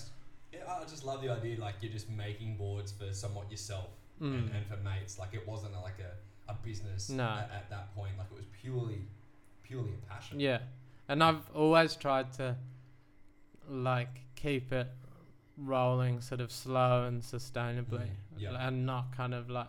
[0.67, 3.89] I just love the idea like you're just making boards for somewhat yourself
[4.21, 4.33] mm.
[4.33, 5.17] and, and for mates.
[5.17, 6.11] Like it wasn't like a,
[6.47, 7.23] a business No.
[7.23, 8.17] at, at that point.
[8.17, 9.01] Like it was purely
[9.63, 10.39] purely a passion.
[10.39, 10.59] Yeah,
[11.07, 12.55] and I've always tried to
[13.69, 14.87] like keep it
[15.57, 18.67] rolling sort of slow and sustainably, Mm, yeah.
[18.67, 19.67] and not kind of like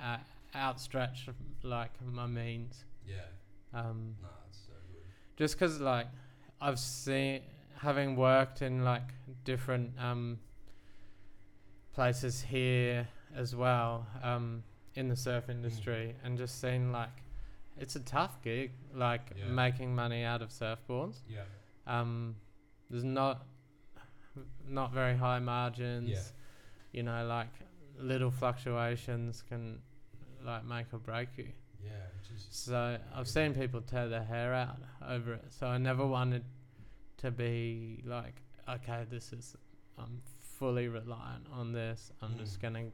[0.00, 0.16] uh,
[0.54, 1.28] outstretch
[1.62, 2.84] like my means.
[3.06, 3.16] Yeah.
[3.74, 5.02] Um, No, it's so good.
[5.36, 6.06] just 'cause like
[6.60, 7.42] I've seen
[7.78, 9.08] having worked in like
[9.44, 10.38] different um
[11.92, 14.62] places here as well um
[14.94, 15.50] in the surf Mm.
[15.50, 17.22] industry and just seen like
[17.78, 19.46] it's a tough gig like Yeah.
[19.46, 21.44] making money out of surfboards Yeah.
[21.86, 22.36] um
[22.90, 23.46] there's not
[24.66, 26.22] not very high margins Yeah.
[26.92, 27.48] you know like
[27.98, 29.80] little fluctuations can
[30.42, 31.92] like make or break you Yeah.
[32.50, 35.50] So I've seen people tear their hair out over it.
[35.52, 36.44] So I never wanted
[37.18, 38.34] to be like,
[38.68, 39.56] okay, this is
[39.98, 40.20] I'm
[40.58, 42.12] fully reliant on this.
[42.20, 42.38] I'm Mm.
[42.38, 42.90] just gonna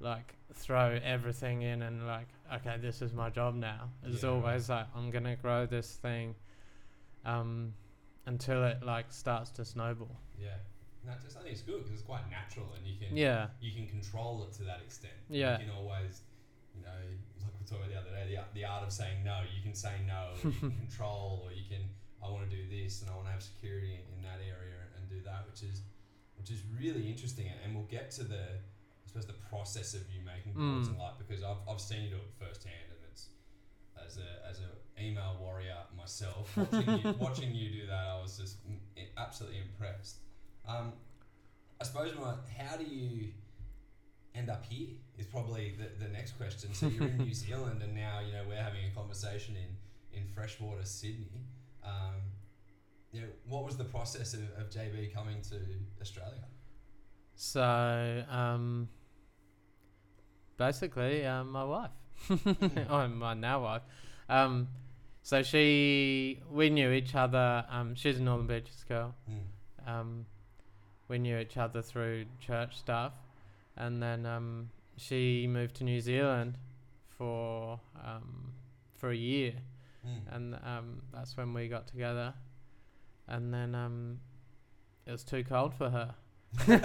[0.00, 3.90] like throw everything in and like, okay, this is my job now.
[4.04, 4.36] It's Yeah, right.
[4.36, 6.34] always like I'm gonna grow this thing
[7.24, 7.72] um
[8.26, 10.16] until it like starts to snowball.
[10.40, 10.56] yeah.
[11.08, 13.46] It's just, I think it's good because it's quite natural and you can Yeah.
[13.60, 15.14] you can control it to that extent.
[15.30, 15.58] Yeah.
[15.60, 16.22] You can always,
[16.74, 16.90] you know,
[17.38, 19.42] like we talked about the other day, the, art- the art of saying no.
[19.54, 21.82] You can say no, or you can control, or you can,
[22.20, 24.74] I want to do this and I want to have security in, in that area
[24.98, 25.82] and do that, which is,
[26.38, 27.46] which is really interesting.
[27.46, 28.58] And, and we'll get to the,
[29.20, 30.92] suppose, the process of you making boards Mm.
[30.92, 33.28] and like, because I've, I've seen you do it firsthand and it's,
[34.04, 38.36] as a, as a email warrior myself, watching you, watching you do that, I was
[38.38, 38.56] just
[39.16, 40.16] absolutely impressed.
[40.68, 40.92] Um,
[41.80, 43.28] I suppose my, how do you
[44.34, 46.74] end up here is probably the, the next question.
[46.74, 50.26] So you're in New Zealand and now you know we're having a conversation in, in
[50.28, 51.46] freshwater Sydney.
[51.84, 52.14] Um,
[53.12, 55.56] you know, what was the process of, of JB coming to
[56.02, 56.44] Australia?
[57.34, 58.88] So um
[60.56, 61.90] basically um, my wife.
[62.90, 63.82] oh, my now wife.
[64.28, 64.68] Um,
[65.22, 67.64] so she, we knew each other.
[67.68, 69.14] Um, she's a Northern Beaches girl.
[69.30, 69.88] Mm.
[69.90, 70.26] Um,
[71.08, 73.12] we knew each other through church stuff,
[73.76, 76.58] and then um, she moved to New Zealand
[77.16, 78.52] for um,
[78.94, 79.52] for a year,
[80.06, 80.36] Mm.
[80.36, 82.32] and um, that's when we got together.
[83.26, 84.20] And then um,
[85.04, 86.14] it was too cold for her.
[86.66, 86.78] Don't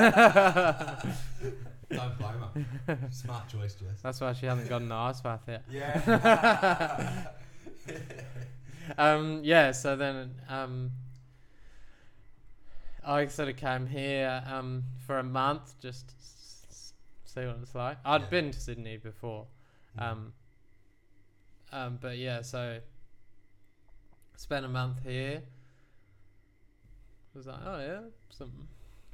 [2.18, 2.98] blame her.
[3.12, 4.02] Smart choice, Jess.
[4.02, 5.64] That's why she hasn't got an ice bath yet.
[5.70, 7.28] Yeah.
[8.98, 10.92] Um, yeah, so then um,
[13.06, 16.94] I sort of came here um, for a month just to s- s-
[17.24, 17.98] see what it's like.
[18.04, 18.28] I'd Yeah.
[18.28, 19.46] been to Sydney before,
[19.98, 20.02] Mm.
[20.04, 20.34] um,
[21.72, 22.80] um, but yeah, so
[24.36, 25.42] spent a month here.
[27.34, 28.68] Was like, oh yeah, some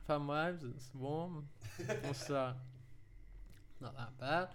[0.08, 0.64] fun waves.
[0.64, 1.48] It's warm.
[1.78, 2.54] It's uh,
[3.82, 4.48] not that bad.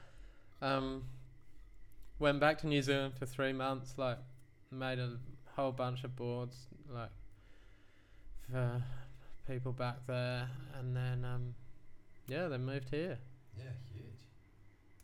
[0.66, 1.04] Um,
[2.18, 3.94] went back to New Zealand for three months.
[3.96, 4.18] Like,
[4.70, 5.18] made a
[5.56, 6.56] whole bunch of boards,
[6.88, 7.10] like
[8.50, 8.82] for
[9.46, 11.54] people back there, and then um,
[12.26, 13.18] yeah, they moved here.
[13.56, 14.04] yeah, huge.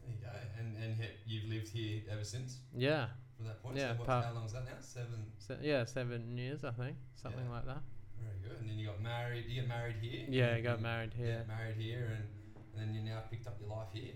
[0.02, 0.30] There you go.
[0.58, 3.06] And and he, you've lived here ever since Yeah,
[3.36, 3.76] from that point.
[3.76, 4.70] Yeah, So what's, part- how long is that now?
[4.80, 5.26] Seven.
[5.38, 7.52] se- yeah, seven years I think, something Yeah.
[7.52, 7.82] like that.
[8.22, 8.60] Very good.
[8.60, 9.44] And then you got married.
[9.48, 10.26] You get married here.
[10.28, 11.44] Yeah, I You- got married yeah, here.
[11.48, 12.24] married here, and
[12.72, 14.14] and then you now picked up your life here.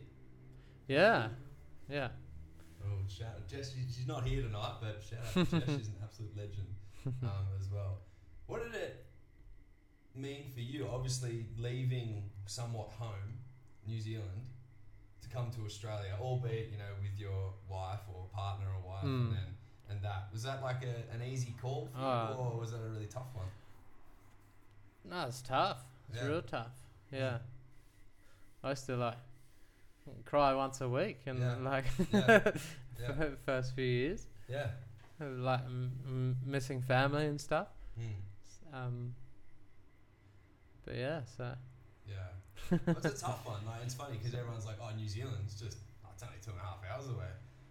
[0.88, 1.28] Yeah,
[1.88, 2.08] yeah.
[2.84, 3.72] Oh, shout out Jess!
[3.74, 5.68] She's not here tonight, but shout out to Jess.
[5.78, 6.68] She's an absolute legend
[7.22, 7.98] um, as well.
[8.46, 9.06] What did it
[10.14, 10.88] mean for you?
[10.88, 13.38] Obviously, leaving somewhat home,
[13.86, 14.46] New Zealand,
[15.22, 19.20] to come to Australia, albeit you know with your wife or partner or wife, Mm.
[19.26, 19.46] and then
[19.90, 22.78] and that was that like a, an easy call for Uh, you, or was that
[22.82, 23.46] a really tough one?
[25.04, 25.84] No, it's tough.
[26.10, 26.28] It's Yeah.
[26.28, 26.72] real tough.
[27.10, 27.38] Yeah.
[28.62, 29.16] I used to like
[30.24, 31.56] cry once a week, and Yeah.
[31.60, 32.38] like Yeah.
[32.38, 32.52] for
[33.00, 34.68] Yeah, first few years, yeah.
[35.18, 37.68] like m- m- missing family and stuff.
[37.98, 38.76] Mm.
[38.76, 39.14] Um,
[40.84, 41.54] but yeah, so
[42.06, 42.28] Yeah.
[42.86, 43.64] It's a tough one.
[43.66, 46.60] Like, it's funny because everyone's like, oh, New Zealand's just, oh, it's only two and
[46.60, 47.26] a half hours away.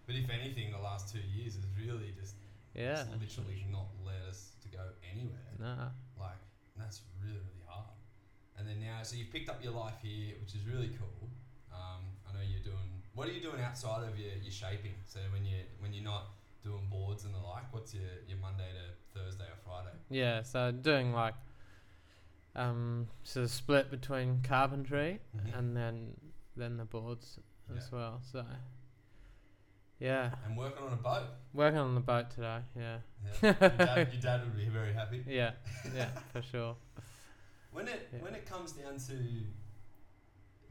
[0.06, 2.34] But if anything, the last two years has really just,
[2.74, 5.38] yeah, it's literally not led us to go anywhere.
[5.58, 6.36] nah, Like,
[6.76, 7.86] that's really, really hard.
[8.58, 11.28] And then now, so you've picked up your life here, which is really cool.
[11.72, 14.94] Um, I know you're doing, what are you doing outside of your, your shaping?
[15.06, 16.26] So when you when you're not
[16.62, 19.96] doing boards and the like, what's your, your Monday to Thursday or Friday?
[20.10, 20.42] yeah.
[20.42, 21.34] So doing like
[22.54, 25.58] um, sort of split between carpentry Mhm.
[25.58, 26.14] and then
[26.56, 27.38] then the boards
[27.76, 28.20] as well.
[28.30, 28.44] So
[30.02, 31.28] yeah, And working on a boat.
[31.54, 32.58] working on the boat today.
[32.76, 33.54] Yeah, Yeah.
[33.60, 35.24] your, dad, your dad would be very happy.
[35.28, 35.52] yeah,
[35.94, 36.74] yeah, for sure.
[37.70, 38.18] When it Yeah.
[38.24, 39.16] when it comes down to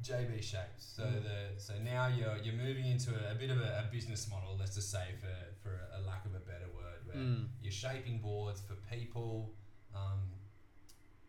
[0.04, 1.24] JB shapes, so Mm.
[1.24, 4.58] the so now you're you're moving into a, a bit of a, a business model.
[4.60, 7.48] Let's just say for for a lack of a better word, where Mm.
[7.62, 9.54] you're shaping boards for people.
[9.96, 10.22] Um,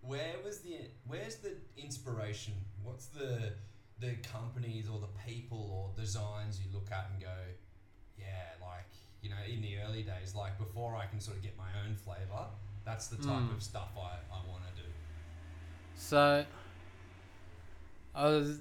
[0.00, 2.54] where was the where's the inspiration?
[2.82, 3.52] What's the
[3.98, 7.36] the companies or the people or designs you look at and go,
[8.18, 8.24] yeah,
[8.60, 8.86] like
[9.22, 11.94] you know, in the early days, like before I can sort of get my own
[11.94, 12.46] flavor,
[12.84, 13.54] that's the type Mm.
[13.56, 14.88] of stuff I, I want to do.
[15.94, 16.44] So
[18.14, 18.58] I was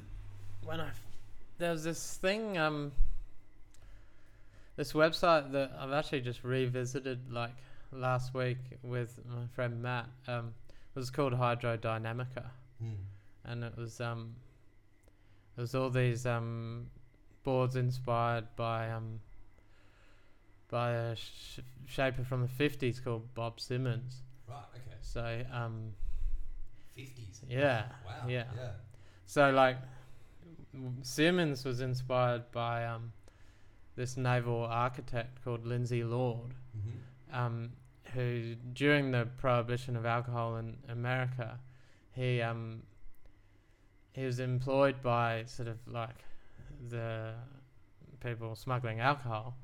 [0.63, 0.89] when I
[1.57, 2.91] there was this thing um
[4.75, 7.55] this website that I've actually just revisited like
[7.91, 10.53] last week with my friend Matt um
[10.95, 12.45] it was called Hydrodynamica
[12.79, 12.93] Hmm.
[13.45, 14.35] and it was um
[15.57, 16.87] it was all these um
[17.43, 19.19] boards inspired by um
[20.71, 24.57] by a sh- shaper from the 50s called Bob Simmons Right.
[24.75, 24.97] Okay.
[25.01, 25.93] so um
[26.95, 27.41] Fifties.
[27.47, 28.27] Yeah, Wow.
[28.27, 28.45] yeah.
[28.55, 28.71] Yeah.
[29.25, 29.77] So like
[31.03, 33.12] Simmons was inspired by um,
[33.95, 37.38] this naval architect called Lindsay Lord, Mm-hmm.
[37.38, 37.71] um,
[38.13, 41.60] who during the prohibition of alcohol in America,
[42.13, 42.84] he um,
[44.13, 46.15] he was employed by sort of like
[46.89, 47.34] the
[48.21, 49.55] people smuggling alcohol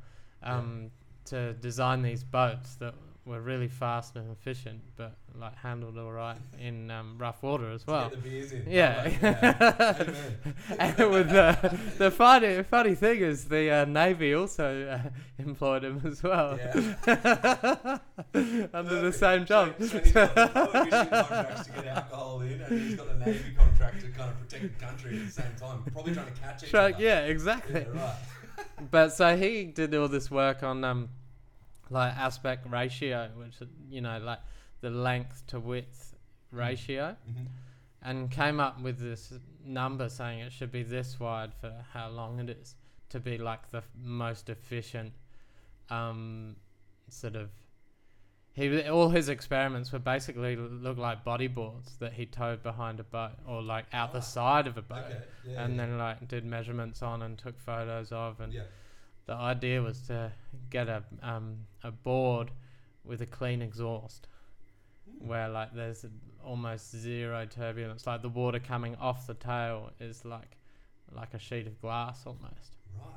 [0.44, 0.92] um,
[1.26, 2.94] to design these boats that
[3.26, 7.86] were really fast and efficient, but like handled all right in um, rough water as
[7.86, 8.10] well.
[8.10, 8.64] Get the beers in.
[8.68, 9.04] Yeah.
[9.04, 15.84] Like, and with the the funny funny thing is the uh, navy also uh, employed
[15.84, 16.72] him as well Yeah.
[18.74, 19.76] under the same job.
[19.80, 23.54] So, so he's got the contracts to get alcohol in, and he's got the navy
[23.58, 25.84] contract to kind of protect the country at the same time.
[25.92, 27.04] Probably trying to catch each Try- other.
[27.04, 27.82] yeah, exactly.
[27.94, 28.16] Yeah, right.
[28.92, 31.10] But so he did all this work on um
[31.90, 33.56] like aspect ratio, which
[33.90, 34.40] you know like
[34.82, 36.16] the length to width
[36.52, 37.16] ratio.
[37.30, 37.46] Mm-hmm.
[38.04, 39.34] and came up with this
[39.66, 42.76] number saying it should be this wide for how long it is
[43.10, 45.12] to be like the f- most efficient
[45.90, 46.56] um,
[47.10, 47.50] sort of
[48.58, 53.34] he all his experiments were basically look like bodyboards that he towed behind a boat
[53.48, 55.20] or like out the Ah, side of a boat Okay.
[55.46, 55.64] Yeah.
[55.64, 55.86] and yeah.
[55.86, 58.64] then like did measurements on and took photos of and yeah.
[59.28, 60.32] the idea was to
[60.72, 62.50] get a um, a board
[63.06, 64.28] with a clean exhaust
[65.22, 65.28] Hmm.
[65.30, 66.04] where like there's
[66.44, 70.58] almost zero turbulence like the water coming off the tail is like
[71.16, 73.14] like a sheet of glass almost Right.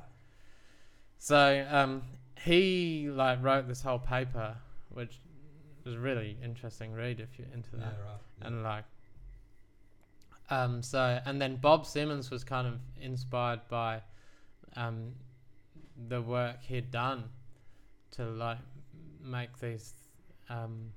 [1.17, 2.03] so um,
[2.45, 4.55] he like wrote this whole paper
[4.89, 5.19] which
[5.87, 8.19] a really interesting read if you're into Yeah, that right.
[8.41, 8.47] Yeah.
[8.47, 8.85] and like
[10.49, 14.01] um so and then bob simmons was kind of inspired by
[14.75, 15.13] um
[16.09, 17.23] the work he'd done
[18.11, 18.57] to like
[19.23, 19.93] make these
[20.49, 20.91] um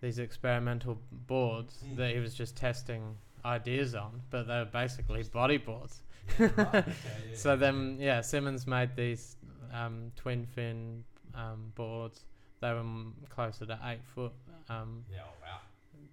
[0.00, 1.96] these experimental boards Hmm.
[1.96, 5.98] that he was just testing ideas on but they were basically bodyboards
[6.38, 6.74] Yeah, right.
[6.74, 6.86] Okay,
[7.30, 7.56] yeah, so yeah.
[7.56, 9.36] then yeah simmons made these
[9.72, 11.04] um twin fin
[11.34, 12.24] um boards
[12.62, 12.82] they were
[13.28, 14.32] closer to eight foot
[14.70, 15.18] um Yeah.
[15.26, 15.58] Oh, wow.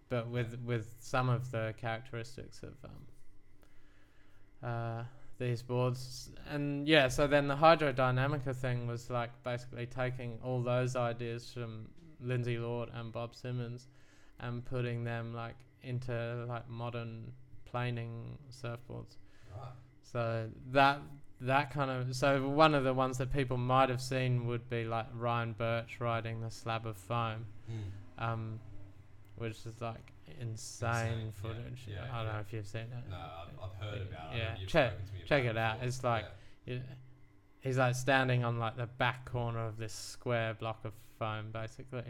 [0.10, 5.04] but with with some of the characteristics of um, uh,
[5.38, 6.32] these boards.
[6.50, 11.88] And yeah, so then the hydrodynamica thing was like basically taking all those ideas from
[12.22, 13.88] Lindsay Lord and Bob Simmons
[14.42, 17.32] and putting them like into like modern
[17.66, 19.16] planing surfboards.
[19.56, 19.72] Right.
[20.02, 21.00] So that
[21.42, 24.84] that kind of so one of the ones that people might have seen would be
[24.84, 28.24] like Ryan Burch riding the slab of foam Hmm.
[28.24, 28.60] um,
[29.36, 31.88] which is like insane, Insane, footage.
[31.88, 33.10] yeah, I don't know if you've seen it.
[33.10, 34.38] No, I've, I've heard about it.
[34.38, 35.76] Yeah, check- spoken to me check it out.
[35.76, 35.88] before.
[35.88, 36.26] It's like-
[36.66, 36.76] Yeah.
[36.76, 36.80] Yeah.
[37.62, 42.04] He's like standing on like the back corner of this square block of foam, basically,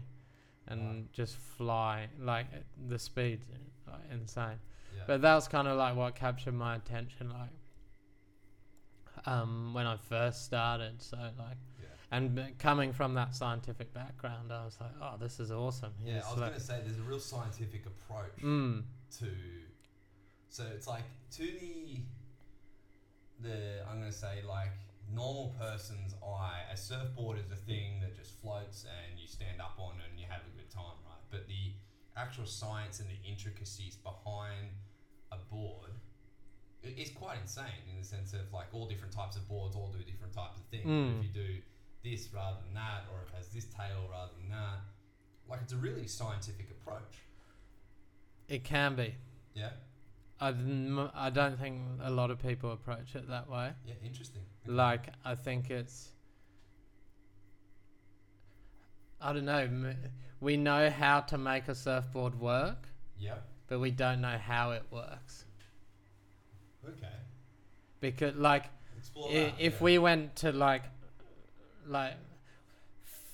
[0.68, 1.04] and Wow.
[1.14, 2.48] just fly like
[2.88, 3.48] the speed's
[3.88, 4.60] like insane.
[4.96, 5.04] Yeah.
[5.08, 7.50] But that was kind of like what captured my attention, like
[9.26, 11.02] um, when I first started.
[11.02, 11.88] So like, yeah.
[12.12, 15.94] and coming from that scientific background, I was like, oh, this is awesome.
[16.04, 18.84] Yeah, He's I was like- going to say there's a real scientific approach Mm,
[19.20, 19.28] to.
[20.50, 22.02] So it's like to the.
[23.42, 24.72] The I'm going to say like
[25.14, 29.76] normal person's eye, a surfboard is a thing that just floats and you stand up
[29.80, 31.24] on and you have a good time, right?
[31.32, 31.72] But the
[32.18, 34.68] actual science and the intricacies behind
[35.32, 35.92] a board
[36.84, 39.92] i- is quite insane in the sense of like all different types of boards all
[39.92, 40.86] do different types of things.
[40.86, 41.18] Mm.
[41.20, 41.62] If you do
[42.04, 44.80] this rather than that, or it has this tail rather than that,
[45.50, 47.18] like it's a really scientific approach.
[48.48, 49.14] it can be.
[49.54, 49.72] Yeah,
[50.40, 50.54] I,
[51.14, 53.74] I don't think a lot of people approach it that way.
[53.86, 54.42] yeah, interesting.
[54.66, 54.74] Okay.
[54.74, 56.10] Like, I think it's.
[59.22, 59.94] I don't know.
[60.40, 62.88] We know how to make a surfboard work,
[63.18, 63.36] yeah,
[63.68, 65.46] but we don't know how it works.
[66.88, 67.08] Okay.
[68.00, 68.66] Because, like,
[68.98, 69.54] Explore I, that.
[69.60, 69.84] if yeah.
[69.84, 70.84] we went to like,
[71.88, 72.14] like,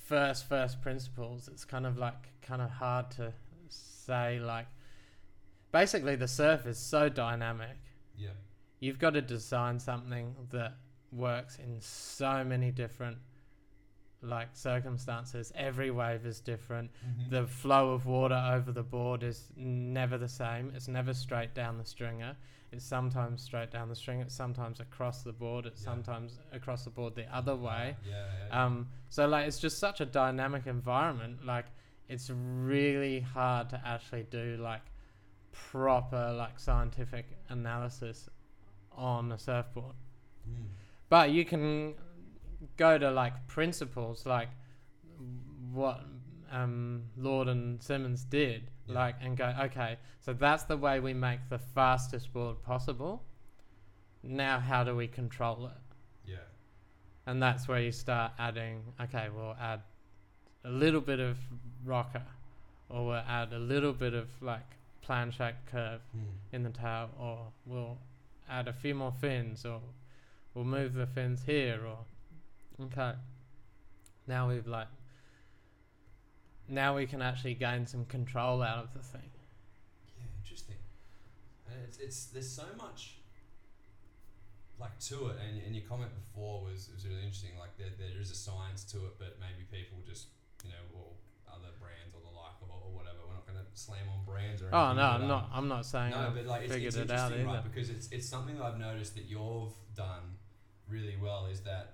[0.06, 3.34] first first principles, it's kind of like kind of hard to
[3.70, 4.40] say.
[4.40, 4.68] Like,
[5.72, 7.78] basically, the surf is so dynamic.
[8.18, 8.30] yeah,
[8.80, 10.74] You've got to design something that
[11.12, 13.18] works in so many different
[14.22, 15.52] like circumstances.
[15.56, 16.92] Every wave is different.
[17.06, 17.30] Mhm.
[17.30, 20.72] The flow of water over the board is never the same.
[20.76, 22.36] It's never straight down the stringer.
[22.72, 24.20] It's sometimes straight down the string.
[24.20, 25.66] It's sometimes across the board.
[25.66, 25.92] It's Yeah.
[25.92, 27.96] sometimes across the board the other way.
[28.08, 28.66] Yeah, yeah.
[28.66, 31.46] Um, so like it's just such a dynamic environment.
[31.46, 31.66] Like
[32.10, 34.82] it's really hard to actually do like
[35.52, 38.30] proper like scientific analysis
[38.92, 39.96] on a surfboard.
[40.50, 40.68] Mm.
[41.10, 41.96] But you can
[42.78, 44.50] go to like principles like
[45.72, 46.02] what
[46.52, 48.96] um, Lord and Simmons did, Yeah.
[48.96, 53.24] like and go, okay, so that's the way we make the fastest board possible.
[54.24, 56.32] Now, how do we control it?
[56.32, 56.38] yeah,
[57.28, 59.82] And that's where you start adding, okay, we'll add
[60.64, 61.38] a little bit of
[61.84, 62.24] rocker,
[62.90, 64.66] or we'll add a little bit of like
[65.02, 66.24] plan shaped curve Mm.
[66.54, 67.98] in the tail, or we'll
[68.50, 69.80] add a few more fins, or
[70.56, 72.00] we'll move the fins here, or
[72.86, 73.14] okay.
[74.28, 74.88] Now we've like,
[76.68, 79.30] now we can actually gain some control out of the thing.
[80.18, 80.76] Yeah, interesting.
[81.68, 83.18] And it's, it's there's so much
[84.80, 87.52] like to it, and, and your comment before was, was really interesting.
[87.60, 90.28] Like there, there is a science to it, but maybe people just
[90.64, 91.08] you know or
[91.48, 93.20] other brands or the like or, or whatever.
[93.28, 95.50] We're not going to slam on brands or Anything, Oh no, I'm um, not.
[95.54, 97.64] I'm not saying No, I've but like it's, it's it interesting, right?
[97.64, 100.38] Because it's it's something that I've noticed that you've done
[100.90, 101.94] really well is that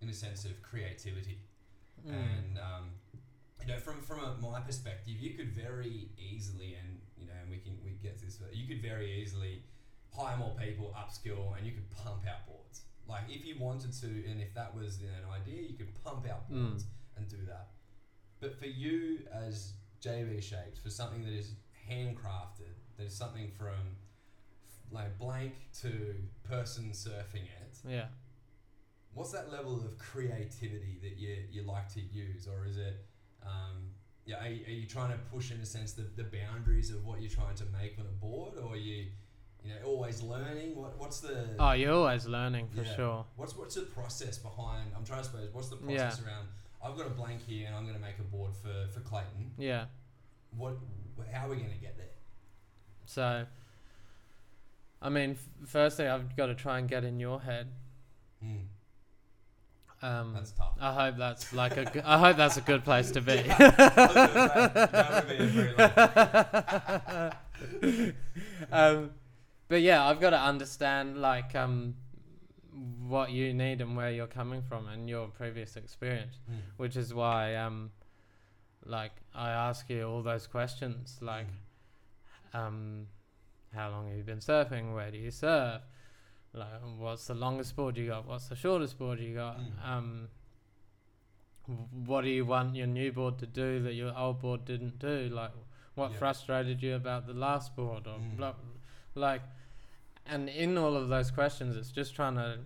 [0.00, 1.38] in a sense of creativity
[2.06, 2.14] Mm.
[2.14, 2.90] and um,
[3.66, 7.50] you know from from a, my perspective you could very easily and you know and
[7.50, 9.62] we can we get this but you could very easily
[10.16, 14.06] hire more people upskill and you could pump out boards like if you wanted to
[14.30, 16.68] and if that was an idea you could pump out Mm.
[16.70, 16.84] boards
[17.16, 17.68] and do that
[18.40, 21.52] but for you as JB shapes for something that is
[21.88, 23.96] handcrafted that is something from
[24.90, 28.06] like blank to person surfing it yeah.
[29.14, 33.04] what's that level of creativity that you, you like to use, or is it,
[33.46, 33.90] um,
[34.24, 37.04] yeah, are, you- are you trying to push in a sense the, the boundaries of
[37.04, 39.06] what you're trying to make on a board, or are you,
[39.64, 40.74] you know, always learning?
[40.76, 42.94] What what's the Oh, you're always learning for Yeah.
[42.96, 43.24] sure.
[43.36, 44.92] what's what's the process behind?
[44.96, 46.06] I'm trying to suppose what's the Yeah.
[46.08, 46.46] process around?
[46.84, 49.52] I've got a blank here, and I'm going to make a board for for Clayton.
[49.58, 49.86] Yeah.
[50.56, 50.76] What?
[51.32, 52.06] How are we going to get there?
[53.06, 53.46] So,
[55.00, 57.68] I mean, f- firstly, I've got to try and get in your head.
[58.42, 58.56] Hmm,
[60.02, 60.72] Um, that's tough.
[60.80, 61.84] I hope that's like a.
[61.84, 63.32] G- I hope that's a good place to be.
[63.32, 65.74] I say, that would be a very
[67.92, 68.12] long-
[68.72, 69.10] um,
[69.68, 71.94] but yeah, I've got to understand like um,
[73.06, 76.56] what you need and where you're coming from and your previous experience, Hmm.
[76.78, 77.90] which is why um,
[78.84, 81.46] like I ask you all those questions like
[82.52, 83.06] um,
[83.74, 84.94] how long have you been surfing?
[84.94, 85.82] Where do you surf?
[86.54, 88.26] Like, what's the longest board you got?
[88.26, 89.58] What's the shortest board you got?
[89.58, 89.88] Mm.
[89.88, 90.28] Um,
[92.04, 95.30] what do you want your new board to do that your old board didn't do?
[95.32, 95.52] Like,
[95.94, 96.18] what Yeah.
[96.18, 98.06] frustrated you about the last board?
[98.06, 98.36] Or Mm.
[98.36, 98.54] blah,
[99.14, 99.42] like,
[100.26, 102.60] and in all of those questions, it's just trying to,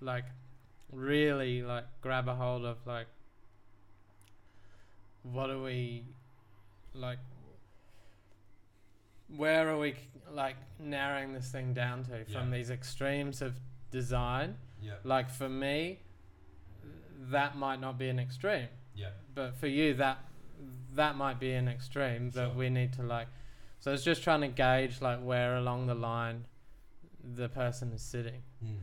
[0.00, 0.26] like,
[0.92, 3.06] really like grab a hold of like,
[5.22, 6.04] what are we,
[6.94, 7.18] like,
[9.36, 9.94] where are we
[10.32, 12.56] like narrowing this thing down to from Yeah.
[12.58, 13.58] these extremes of
[13.90, 14.56] design?
[14.80, 16.00] Yeah, Like for me,
[17.30, 20.18] that might not be an extreme, yeah, but for you, that
[20.94, 22.54] that might be an extreme that Sure.
[22.56, 23.28] we need to like.
[23.78, 26.46] So it's just trying to gauge like where along the line
[27.22, 28.76] the person is sitting, Hmm.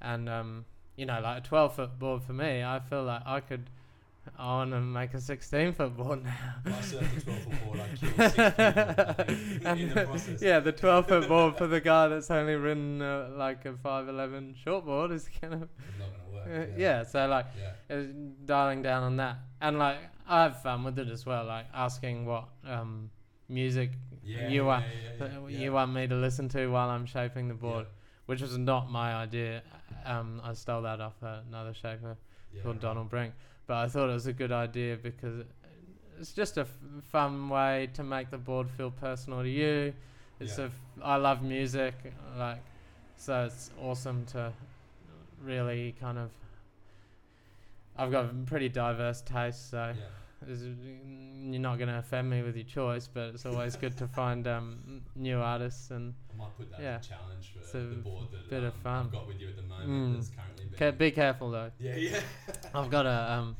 [0.00, 0.64] and um,
[0.96, 3.70] you know, like a twelve foot board for me, I feel like I could.
[4.38, 6.34] I want to make a sixteen foot board now.
[6.66, 10.42] I surfed a 12 foot board, I'd kill six people in the process.
[10.42, 14.54] yeah, the 12 foot board for the guy that's only ridden uh, like a 511
[14.62, 15.62] short board is kind of.
[15.62, 16.70] It's not going to Uh, work.
[16.76, 17.02] yeah.
[17.04, 17.96] so like Yeah.
[17.96, 18.02] uh,
[18.44, 19.98] dialing down on that, and like
[20.28, 21.44] I have fun with it as well.
[21.44, 23.10] Like asking what um
[23.48, 23.90] music
[24.24, 24.48] Yeah.
[24.48, 25.58] you yeah, want yeah, yeah, uh, yeah.
[25.58, 27.86] you want me to listen to while I'm shaping the Yeah, board,
[28.26, 29.62] which was not my idea.
[30.04, 32.16] Um, I stole that off another shaper
[32.52, 32.80] yeah, called.
[32.80, 33.34] Donald Brink,
[33.66, 35.44] but I thought it was a good idea because
[36.18, 36.78] it's just a f-
[37.10, 39.92] fun way to make the board feel personal to you.
[40.40, 40.64] It's Yeah.
[40.64, 41.94] a f- I love music,
[42.38, 42.60] like
[43.16, 44.52] so it's awesome to
[45.42, 46.30] really kind of.
[47.98, 50.04] I've got pretty diverse taste, so Yeah.
[50.42, 54.08] It's- you're not going to offend me with your choice, but it's always good to
[54.08, 56.96] find um, new artists and I might put that Yeah.
[56.96, 59.06] as a challenge for the board that bit of um, fun.
[59.06, 60.14] I've got with you at the moment Mm.
[60.16, 61.70] that's currently ca- be careful though.
[61.78, 62.20] Yeah, yeah.
[62.74, 63.56] I've got a um,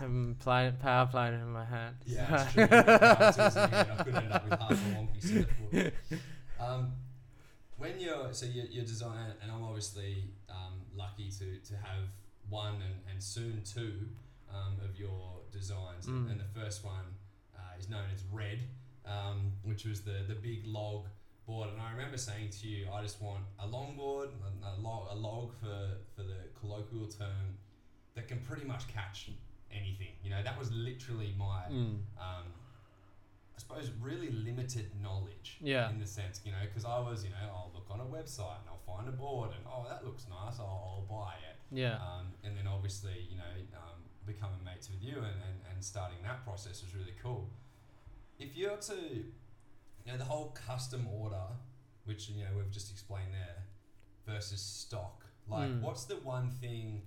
[0.00, 1.96] um power plane in my hand.
[2.06, 2.66] Yeah, that's true.
[2.66, 5.92] Power tools in here, I could end up with half a wonky.
[6.58, 6.92] Um,
[7.78, 12.04] when you're so you're, you're design, and I'm obviously um, lucky to, to have
[12.48, 14.08] one and, and soon two
[14.54, 16.30] um, of your designs, Mm.
[16.30, 17.06] and the first one
[17.56, 18.60] uh, is known as Red,
[19.06, 21.06] um, which was the the big log
[21.46, 21.68] board.
[21.72, 25.14] And I remember saying to you, I just want a longboard, a, a log, a
[25.16, 27.58] log for for the colloquial term
[28.14, 29.30] that can pretty much catch
[29.72, 30.14] anything.
[30.22, 32.00] You know, that was literally my Mm.
[32.18, 32.46] um,
[33.56, 35.58] I suppose really limited knowledge.
[35.60, 35.90] Yeah.
[35.90, 38.58] In the sense, you know, because I was, you know, I'll look on a website
[38.60, 41.56] and I'll find a board and oh that looks nice, I'll, I'll buy it.
[41.70, 41.96] Yeah.
[41.96, 43.99] Um, and then obviously, you know, um,
[44.32, 47.50] becoming mates with you and, and, and starting that process was really cool.
[48.38, 48.94] If you're to,
[50.04, 51.46] you know, the whole custom order,
[52.04, 53.64] which you know we've just explained there,
[54.34, 55.24] versus stock.
[55.48, 55.80] Like, Mm.
[55.80, 57.02] what's the one thing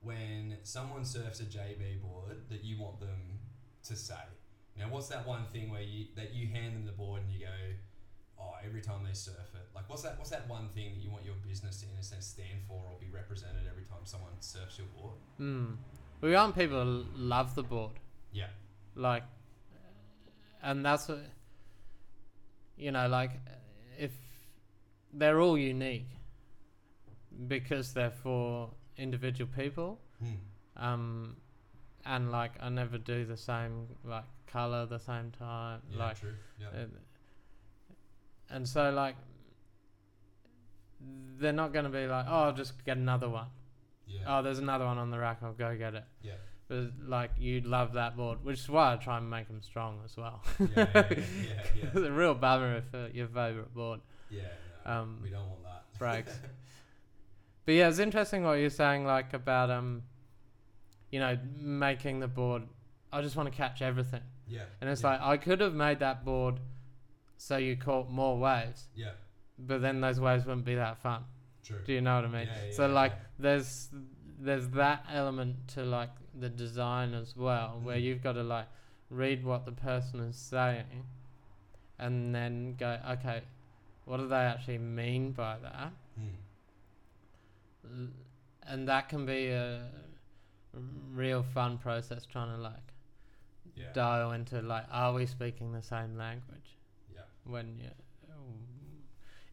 [0.00, 3.38] when someone surfs a JB board that you want them
[3.84, 4.14] to say?
[4.76, 7.30] You know, what's that one thing where you that you hand them the board and
[7.32, 7.52] you go,
[8.40, 10.18] oh, every time they surf it, like what's that?
[10.18, 12.74] What's that one thing that you want your business to, in a sense, stand for
[12.90, 15.16] or be represented every time someone surfs your board?
[15.40, 15.76] Mm.
[16.20, 17.92] We want people to love the board.
[18.32, 18.48] Yeah.
[18.94, 19.22] Like,
[20.62, 21.20] and that's what,
[22.76, 23.30] you know, like,
[23.98, 24.12] if
[25.12, 26.08] they're all unique
[27.46, 30.34] because they're for individual people, Hmm.
[30.76, 31.36] um,
[32.04, 36.34] and like, I never do the same, like, color the same time, Yeah, like, true.
[36.58, 36.68] Yeah.
[36.68, 36.86] uh,
[38.50, 39.14] and so, like,
[41.38, 43.46] they're not going to be like, oh, I'll just get another one.
[44.08, 44.20] Yeah.
[44.26, 45.38] Oh, there's another one on the rack.
[45.42, 46.04] I'll go get it.
[46.22, 46.32] yeah.
[46.68, 50.00] But like you'd love that board, which is why I try and make them strong
[50.04, 50.42] as well.
[50.58, 50.66] Yeah.
[50.76, 50.86] Yeah.
[50.94, 51.16] Yeah.
[51.76, 51.86] Yeah.
[51.94, 52.00] Yeah.
[52.06, 54.00] a real bummer if uh, your favorite board
[54.30, 54.40] yeah
[54.84, 55.84] no, um, we don't want that.
[55.98, 56.38] breaks.
[57.64, 60.02] but yeah, it's interesting what you're saying, like about um,
[61.10, 62.62] you know, making the board.
[63.10, 64.64] I just want to catch everything, Yeah.
[64.82, 65.12] and it's yeah.
[65.12, 66.60] like I could have made that board
[67.38, 69.12] so you caught more waves, Yeah.
[69.58, 71.24] but then those waves wouldn't be that fun.
[71.64, 71.78] True.
[71.86, 72.46] Do you know what I mean?
[72.46, 73.12] Yeah, yeah, so like.
[73.38, 73.88] There's
[74.40, 78.02] there's that element to like the design as well, where Mm.
[78.02, 78.66] you've got to like
[79.10, 81.04] read what the person is saying,
[81.98, 83.42] and then go, okay,
[84.04, 85.92] what do they actually mean by that?
[86.20, 88.10] Mm.
[88.62, 89.88] And that can be a
[91.12, 92.74] real fun process trying to like
[93.74, 93.92] Yeah.
[93.92, 96.76] dial into like, are we speaking the same language?
[97.14, 97.22] Yeah.
[97.44, 97.90] when you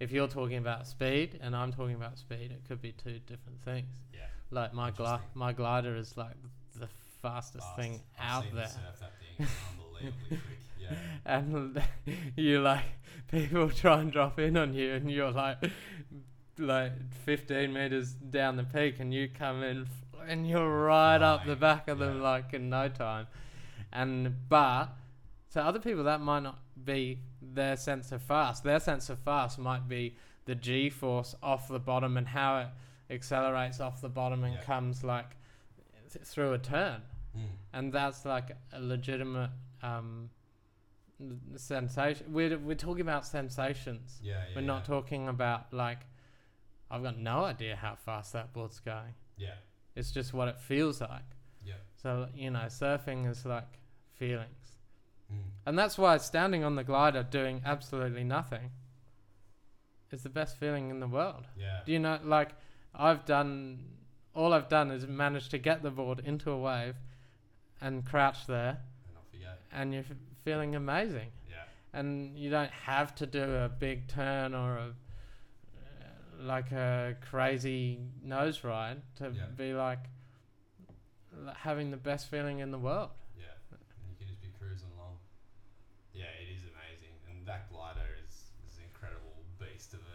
[0.05, 3.59] if you're talking about speed and I'm talking about speed, it could be two different
[3.65, 3.89] things.
[4.13, 4.19] Yeah.
[4.51, 5.19] Like my Interesting.
[5.33, 6.35] my glider is like
[6.79, 6.87] the
[7.23, 7.79] fastest Fast.
[7.79, 9.47] thing I've out there, thing.
[9.71, 10.59] Unbelievably quick.
[10.79, 10.95] Yeah.
[11.25, 11.81] and
[12.35, 12.83] you like
[13.31, 15.57] people try and drop in on you, and you're like
[16.59, 16.91] like
[17.25, 21.55] 15 meters down the peak, and you come in f- and you're right up the
[21.55, 23.25] back of them like in no time.
[23.91, 24.89] And but
[25.53, 27.19] to other people that might not be
[27.53, 28.63] their sense of fast.
[28.63, 30.15] Their sense of fast might be
[30.45, 32.67] the G force off the bottom and how it
[33.13, 34.61] accelerates off the bottom and Yeah.
[34.61, 35.35] comes like
[36.11, 37.01] th- through a turn.
[37.37, 37.41] Mm.
[37.73, 39.51] And that's like a legitimate
[39.83, 40.29] um,
[41.55, 42.31] sensation.
[42.31, 44.19] We're we're talking about sensations.
[44.21, 44.33] Yeah.
[44.49, 44.95] yeah We're not yeah.
[44.95, 45.99] talking about like
[46.91, 49.13] I've got no idea how fast that board's going.
[49.37, 49.55] Yeah.
[49.95, 51.23] It's just what it feels like.
[51.63, 51.75] Yeah.
[52.01, 53.79] So you know, surfing is like
[54.13, 54.64] feelings.
[55.31, 55.37] Mm.
[55.65, 58.71] And that's why standing on the glider doing absolutely nothing
[60.11, 61.45] is the best feeling in the world.
[61.59, 61.79] Yeah.
[61.85, 62.49] Do you know, like,
[62.93, 63.79] I've done,
[64.33, 66.95] all I've done is managed to get the board into a wave
[67.81, 69.51] and crouch there, And off you go.
[69.73, 71.29] and you're f- feeling amazing.
[71.49, 71.55] Yeah.
[71.93, 74.93] And you don't have to do a big turn or a,
[76.39, 79.45] like a crazy nose ride to Yeah.
[79.57, 79.99] be like
[81.57, 83.09] having the best feeling in the world.
[83.37, 83.45] Yeah.
[83.71, 85.17] And you can just be cruising along.
[86.13, 87.15] Yeah, it is amazing.
[87.29, 88.33] And that glider is,
[88.69, 90.14] is an incredible beast of a, of a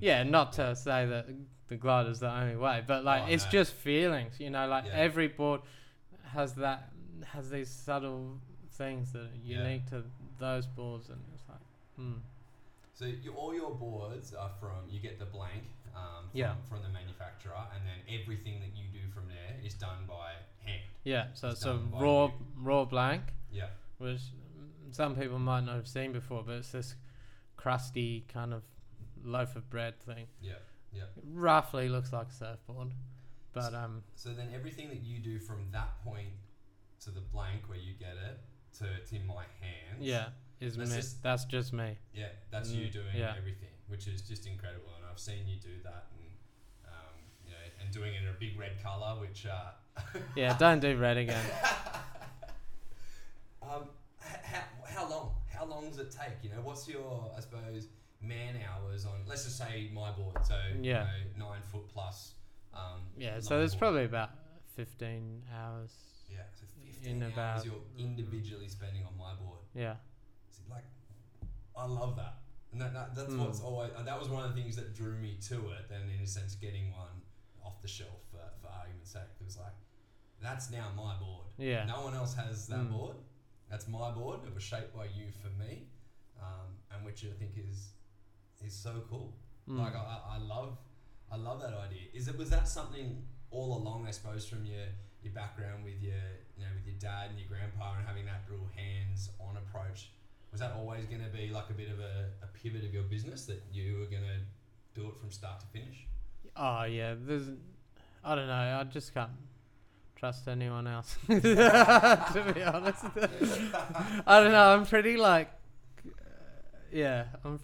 [0.00, 1.26] Yeah, not to say that
[1.68, 3.50] the glider's the only way, but like Oh, it's no.
[3.50, 4.66] just feelings, you know.
[4.66, 4.92] Like Yeah.
[4.92, 5.60] every board
[6.32, 6.90] has that
[7.26, 8.38] has these subtle
[8.72, 9.58] things that are Yeah.
[9.62, 10.04] unique to
[10.38, 11.58] those boards, and it's like,
[11.96, 12.14] hmm.
[12.94, 15.64] So you, all your boards are from you get the blank
[15.94, 16.54] um, from, Yeah.
[16.68, 20.32] from the manufacturer, and then everything that you do from there is done by
[20.64, 20.82] hand.
[21.04, 21.26] yeah.
[21.34, 22.32] So It's it's a raw you.
[22.56, 23.22] raw blank,
[23.52, 23.68] Yeah,
[23.98, 24.20] which
[24.92, 26.94] some people might not have seen before, but it's this
[27.56, 28.62] crusty kind of
[29.24, 30.26] loaf of bread thing.
[30.40, 30.54] yeah,
[30.92, 31.02] yeah.
[31.16, 32.88] It roughly looks like a surfboard,
[33.52, 36.30] but um, So then everything that you do from that point
[37.04, 38.38] to the blank where you get it
[38.78, 40.00] to it's in my hands.
[40.00, 40.26] yeah,
[40.60, 40.96] is That's me.
[40.96, 41.96] just- That's just me.
[42.14, 43.34] yeah, that's you Mm, doing yeah.
[43.36, 44.90] everything, which is just incredible.
[44.96, 46.26] And I've seen you do that, and
[46.86, 49.72] um, you know, and doing it in a big red color, which uh,
[50.36, 51.44] Yeah, don't do red again.
[53.62, 53.84] um,
[54.20, 55.30] how, how long?
[55.52, 56.42] How long does it take?
[56.42, 57.88] You know, what's your, I suppose,
[58.20, 61.10] man hours on, let's just say my board, so, Yeah.
[61.16, 62.34] you know, nine foot plus.
[62.74, 63.78] Um, Yeah, so there's board.
[63.80, 64.30] probably about
[64.76, 65.92] 15 hours.
[66.28, 69.60] Yeah, so 15 in hours about- you're individually spending on my board.
[69.74, 69.96] Yeah.
[70.50, 70.84] So, like,
[71.76, 72.34] I love that.
[72.72, 73.44] And that, that that's Mm.
[73.46, 76.20] what's always, that was one of the things that drew me to it, and in
[76.20, 77.22] a sense, getting one
[77.62, 79.22] off the shelf for, for argument's sake.
[79.40, 79.72] It was like,
[80.40, 81.46] that's now my board.
[81.58, 81.84] Yeah.
[81.84, 82.92] No one else has that Mm.
[82.92, 83.16] board.
[83.68, 84.44] That's my board.
[84.44, 85.88] It was shaped by you for me,
[86.40, 87.92] um, and which I think is
[88.64, 89.34] is so cool.
[89.68, 89.78] Mm.
[89.78, 90.78] Like I, I love
[91.32, 92.08] I love that idea.
[92.14, 94.06] Is it was that something all along?
[94.06, 94.86] I suppose from your
[95.22, 96.22] your background with your
[96.56, 100.10] you know with your dad and your grandpa and having that real hands on approach.
[100.50, 103.04] Was that always going to be like a bit of a, a pivot of your
[103.04, 106.06] business that you were going to do it from start to finish?
[106.56, 107.14] Oh, yeah.
[107.16, 107.50] There's.
[108.24, 108.52] I don't know.
[108.80, 109.30] I just can't
[110.16, 111.16] trust anyone else.
[111.28, 113.04] to be honest.
[114.26, 114.74] I don't know.
[114.74, 115.50] I'm pretty like.
[116.04, 116.10] uh,
[116.92, 117.60] yeah, I'm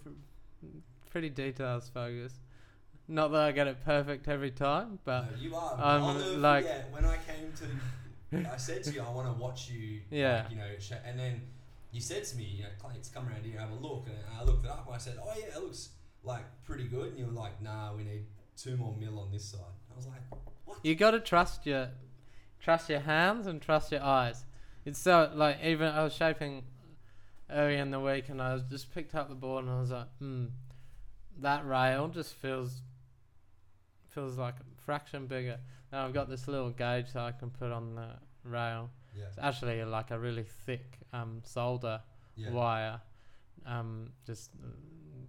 [1.09, 2.39] pretty details focused.
[3.07, 5.75] Not that I get it perfect every time, but no, you are.
[5.75, 7.65] I'm, I'll like- forget when I came to.
[8.51, 10.01] I said to you, I want to watch you.
[10.11, 10.41] Yeah.
[10.43, 11.41] Like, you know, sh- and then
[11.93, 14.43] you said to me, you know, Clayton's come around here, have a look, and I
[14.43, 15.89] looked it up, and I said, oh yeah, it looks
[16.25, 18.25] like pretty good, and you were like, nah, we need
[18.57, 19.61] two more mil on this side.
[19.91, 20.19] I was like,
[20.65, 20.79] what?
[20.83, 21.89] you got to trust your
[22.59, 24.43] trust your hands and trust your eyes.
[24.83, 26.63] It's so like even I was shaping
[27.49, 29.91] early in the week and I was just picked up the board and I was
[29.91, 30.45] like, hmm,
[31.39, 32.81] that rail just feels
[34.09, 35.59] feels like a fraction bigger.
[35.91, 38.07] Now I've got this little gauge that I can put on the
[38.43, 38.89] rail.
[39.15, 39.25] Yeah.
[39.29, 42.01] It's actually like a really thick um, solder
[42.35, 42.51] Yeah.
[42.51, 43.01] wire,
[43.65, 44.67] um, just uh,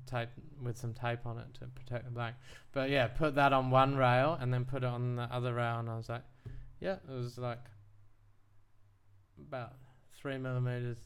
[0.06, 0.30] tape
[0.62, 2.36] with some tape on it to protect the blank.
[2.72, 5.78] But yeah, put that on one rail and then put it on the other rail,
[5.80, 6.22] and I was like,
[6.80, 7.64] yeah, it was like
[9.40, 9.74] about
[10.20, 10.98] three millimeters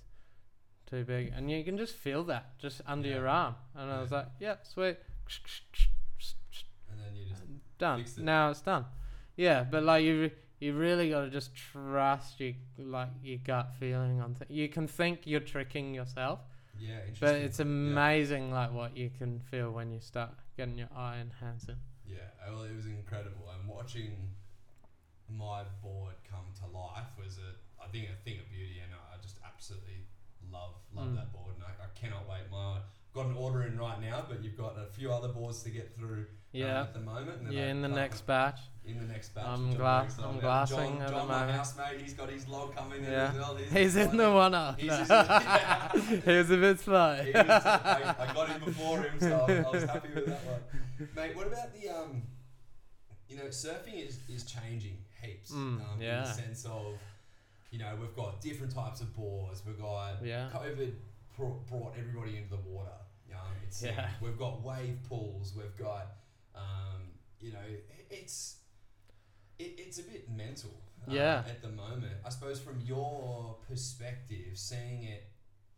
[0.93, 3.14] too big, and you can just feel that just under Yeah.
[3.16, 3.55] your arm.
[3.74, 4.99] And I was like, yeah, sweet,
[6.90, 7.43] And then you just
[7.78, 8.01] done.
[8.01, 8.18] It.
[8.18, 8.84] Now it's done.
[9.36, 13.72] Yeah, but like you, re- you really got to just trust your like your gut
[13.80, 14.51] feeling on things.
[14.51, 16.40] You can think you're tricking yourself,
[16.78, 17.18] Yeah, interesting.
[17.20, 17.62] but it's Yeah.
[17.64, 21.76] amazing like what you can feel when you start getting your eye and hands in.
[22.07, 24.34] Yeah, uh, well, it was incredible, and watching
[25.28, 29.16] my board come to life was a, I think, a thing of beauty, and I
[29.22, 30.05] just absolutely
[30.53, 31.16] love love Mm.
[31.16, 32.50] that board, and I, I cannot wait.
[32.50, 32.78] My
[33.14, 35.94] got an order in right now, but you've got a few other boards to get
[35.94, 36.20] through.
[36.20, 37.38] um, Yeah, at the moment.
[37.38, 37.66] and then yeah.
[37.68, 39.44] In the next batch, in the next batch.
[39.46, 43.28] I'm gla- I'm glassing John, John, my housemate, he's got his log coming in Yeah.
[43.30, 43.57] as well.
[43.57, 44.78] he's in the one up.
[44.80, 45.05] He's no.
[45.11, 45.92] yeah.
[46.24, 47.16] he was a bit slow.
[47.34, 50.44] Was- I, I got him before him, so I was, I was happy with that
[50.46, 51.09] one.
[51.16, 52.22] Mate, what about the um?
[53.28, 55.53] You know, surfing is, is changing heaps.
[55.53, 56.20] Mm, um, In yeah.
[56.24, 56.98] the sense of,
[57.72, 59.62] you know, we've got different types of bores.
[59.66, 60.48] We've got Yeah.
[60.54, 60.94] COVID
[61.36, 62.92] brought, brought everybody into the water.
[63.34, 63.38] Um.
[63.80, 64.10] Yeah.
[64.20, 65.54] We've got wave pools.
[65.56, 66.06] We've got,
[66.54, 67.00] um,
[67.40, 67.64] you know,
[68.10, 68.58] it's
[69.58, 70.70] it, it's a bit mental.
[71.08, 71.42] um, Yeah.
[71.48, 75.30] At the moment, I suppose from your perspective, seeing it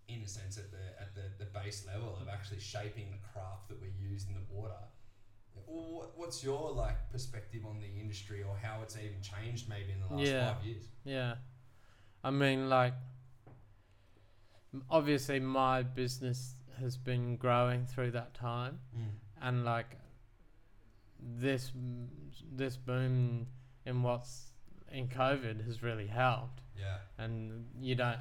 [0.08, 3.68] in a sense at the at the, the base level of actually shaping the craft
[3.68, 4.74] that we use in the water.
[5.66, 10.00] What, what's your like perspective on the industry or how it's even changed maybe in
[10.00, 10.52] the last Yeah.
[10.54, 10.84] five years?
[11.04, 11.36] Yeah.
[12.24, 12.94] I mean, like,
[14.90, 18.80] obviously, my business has been growing through that time,
[19.40, 19.96] and like,
[21.20, 21.72] this
[22.52, 23.46] this boom
[23.86, 24.52] in what's
[24.92, 26.60] in COVID has really helped.
[26.78, 26.96] Yeah.
[27.18, 28.18] And you don't,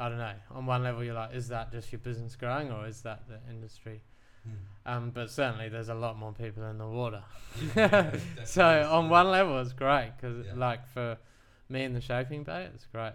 [0.00, 0.34] I don't know.
[0.50, 3.38] On one level, you're like, is that just your business growing, or is that the
[3.50, 4.02] industry?
[4.84, 7.22] Um, but certainly, there's a lot more people in the water.
[7.76, 10.54] Yeah, So on one level, it's great because, Yeah.
[10.56, 11.16] like, for
[11.68, 13.12] me in the shaping bay, it's great.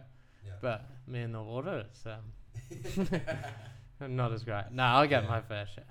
[0.48, 0.54] Yeah.
[0.62, 2.06] But me in the water, it's
[4.00, 4.66] um, not as great.
[4.72, 5.30] No, I'll get Yeah.
[5.30, 5.84] my fair share.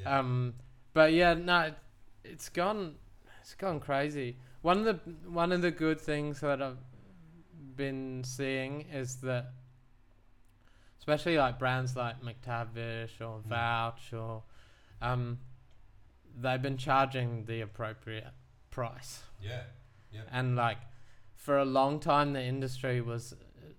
[0.00, 0.18] yeah.
[0.18, 0.54] Um,
[0.92, 1.78] but yeah, no, it-
[2.24, 2.96] it's gone,
[3.40, 4.36] it's gone crazy.
[4.62, 6.76] One of the one of the good things that I've
[7.76, 9.52] been seeing is that,
[10.98, 13.44] especially like brands like McTavish or Mm.
[13.46, 14.42] Vouch or,
[15.00, 15.38] um,
[16.36, 18.26] they've been charging the appropriate
[18.70, 19.62] price yeah.
[20.12, 20.22] Yeah.
[20.30, 20.78] And like
[21.34, 23.34] for a long time the industry was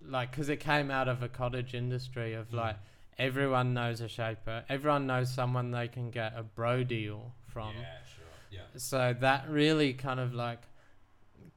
[0.10, 2.56] like because it came out of a cottage industry of Mm.
[2.58, 2.76] like
[3.18, 7.86] everyone knows a shaper everyone knows someone they can get a bro deal from Yeah,
[8.16, 8.26] sure.
[8.52, 8.62] Yeah.
[8.78, 10.62] so that really kind of like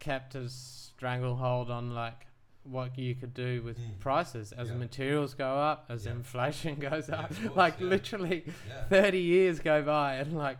[0.00, 2.26] kept a stranglehold on like
[2.64, 3.98] what you could do with Mm.
[3.98, 4.76] prices as Yeah.
[4.76, 6.12] materials go up as Yeah.
[6.12, 8.44] inflation goes Yeah, up course, like literally.
[8.88, 10.58] 30 years go by and like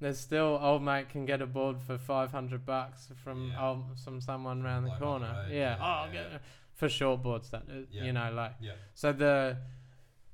[0.00, 4.62] there's still old mate can get a board for 500 bucks from old, from someone
[4.64, 6.12] around the corner yeah, oh
[6.74, 6.80] Yeah, yeah.
[6.80, 8.04] for short boards that is, Yeah.
[8.04, 8.72] you know like Yeah.
[8.94, 9.56] so the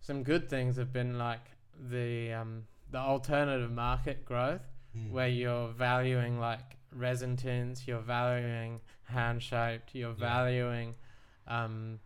[0.01, 4.67] some good things have been like the um the alternative market growth
[4.97, 5.11] Mm.
[5.13, 10.29] where you're valuing like resin tints, you're valuing hand shaped you're Yeah.
[10.35, 10.95] valuing
[11.47, 12.01] um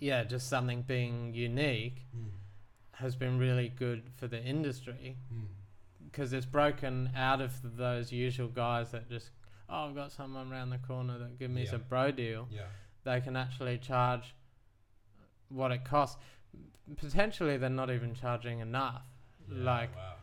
[0.00, 2.30] yeah just something being unique Mm.
[2.92, 5.48] has been really good for the industry Mm.
[6.06, 9.30] because it's broken out of those usual guys that just
[9.68, 11.70] oh I've got someone around the corner that give me Yeah.
[11.72, 12.48] some bro deal.
[12.50, 12.68] Yeah.
[13.04, 14.34] They can actually charge
[15.48, 16.16] what it costs.
[16.96, 19.02] Potentially they're not even charging enough,
[19.50, 20.14] Yeah, like wow.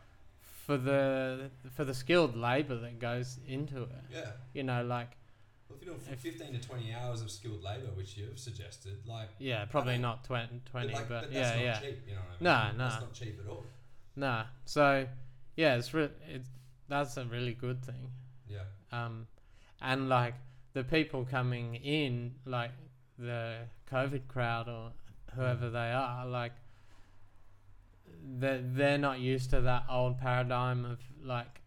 [0.66, 3.88] for the for the skilled labor that goes into it.
[4.12, 4.30] Yeah.
[4.52, 5.10] You know, like
[5.68, 8.98] Well, if you're doing If- 15 to 20 hours of skilled labour, which you've suggested,
[9.06, 11.80] like, yeah, probably not 20, 20 like, but, that's yeah, not yeah.
[11.80, 12.30] cheap, you know what I
[12.68, 12.76] mean?
[12.78, 13.06] No, That's no.
[13.06, 13.64] not cheap at all.
[14.14, 14.44] Nah.
[14.66, 15.06] So
[15.56, 16.48] yeah, it's re- it's
[16.88, 18.10] that's a really good thing.
[18.48, 18.64] Yeah.
[18.92, 19.26] um,
[19.80, 20.34] and like
[20.72, 22.70] the people coming in, like
[23.18, 23.58] the
[23.90, 24.92] COVID crowd or
[25.34, 26.52] whoever they are, like
[28.38, 31.60] they're, they're not used to that old paradigm of like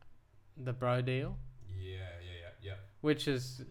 [0.57, 1.37] the bro deal,
[1.77, 2.73] Yeah, yeah, yeah, yeah.
[3.01, 3.63] which is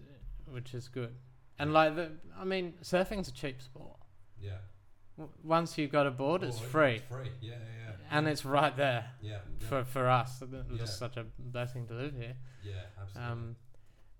[0.50, 1.14] which is good.
[1.58, 3.96] And like the, I mean, surfing's a cheap sport.
[4.40, 4.58] Yeah.
[5.16, 7.30] W- Once you've got a board, it's Board, free, It's free.
[7.40, 7.56] Yeah, yeah,
[7.88, 8.18] yeah.
[8.18, 10.42] and it's right there yeah, yeah, for for us.
[10.42, 10.76] It's Yeah.
[10.78, 12.34] just such a blessing to live here.
[12.64, 13.32] yeah, absolutely.
[13.32, 13.56] Um,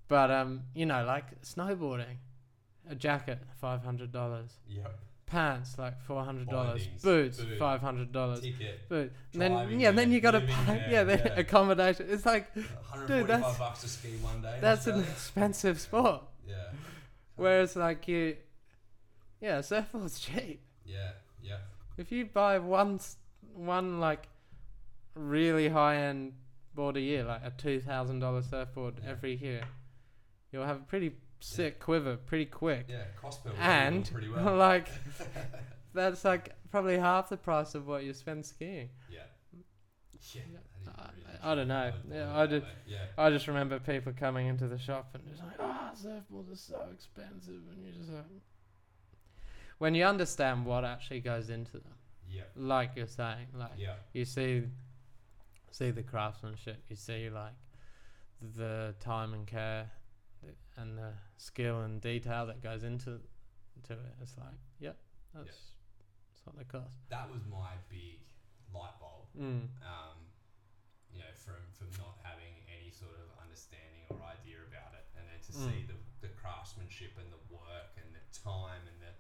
[0.09, 2.17] but um, you know, like snowboarding,
[2.89, 4.99] a jacket five hundred dollars, yep.
[5.27, 8.89] pants like four hundred dollars, boots food, five hundred dollars, Ticket.
[8.89, 9.13] boot.
[9.33, 11.15] And then yeah, then you got to pay yeah, yeah.
[11.37, 12.07] accommodation.
[12.09, 14.59] It's like dude, that's- bucks to ski one day.
[14.61, 16.23] that's an expensive sport.
[16.47, 16.55] Yeah.
[17.37, 18.37] Whereas like you,
[19.41, 20.61] yeah, surfboard's cheap.
[20.85, 21.57] Yeah, yeah.
[21.97, 23.01] If you buy one
[23.55, 24.29] one like
[25.15, 26.35] really high end
[26.75, 29.11] board a year, like a two thousand dollar surfboard Yeah.
[29.11, 29.63] every year,
[30.55, 32.87] you'll have a pretty sick quiver pretty quick.
[32.89, 34.57] Yeah, cost per and pretty well.
[34.69, 34.89] like
[35.93, 38.89] that's like probably half the price of what you spend skiing.
[39.11, 39.21] yeah.
[40.33, 40.43] Yeah.
[40.97, 41.93] I, really I don't know.
[42.11, 42.65] Yeah, I did.
[42.87, 42.99] Yeah.
[43.19, 46.81] I just remember people coming into the shop and just like, "Ah, surfboards are so
[46.93, 48.25] expensive," and you're just like,
[49.79, 51.95] when you understand what actually goes into them,
[52.31, 52.45] Yeah.
[52.57, 53.97] like you're saying, like Yeah.
[54.15, 54.63] you see,
[55.73, 57.53] see the craftsmanship, you see like
[58.57, 59.91] the time and care
[60.77, 63.21] and the skill and detail that goes into
[63.85, 64.15] to it.
[64.23, 64.97] It's like, yep,
[65.35, 65.75] that's
[66.31, 66.97] that's what they cost.
[67.11, 68.21] That was my big
[68.73, 69.29] light bulb.
[69.39, 69.69] Mm.
[69.85, 70.19] Um,
[71.13, 75.27] you know, from from not having any sort of understanding or idea about it, and
[75.31, 75.63] then to Mm.
[75.71, 79.13] see the, the craftsmanship and the work and the time and the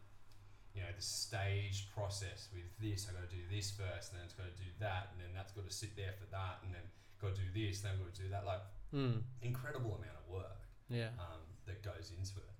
[0.75, 3.07] you know the staged process with this.
[3.07, 5.31] I got to do this first, and then it's got to do that, and then
[5.35, 6.83] that's got to sit there for that, and then
[7.23, 8.45] got to do this, then got to do that.
[8.47, 8.63] Like
[8.95, 9.23] Mm.
[9.43, 11.09] incredible amount of work Yeah.
[11.18, 12.53] um, that goes into it.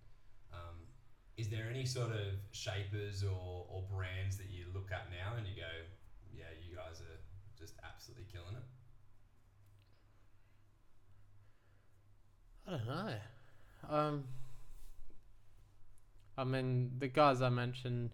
[0.53, 0.87] Um,
[1.37, 5.47] is there any sort of shapers or, or brands that you look at now and
[5.47, 5.69] you go,
[6.33, 7.19] yeah, you guys are
[7.59, 8.65] just absolutely killing it?
[12.67, 13.15] I don't know.
[13.91, 14.25] Um,
[16.37, 18.11] I mean, the guys I mentioned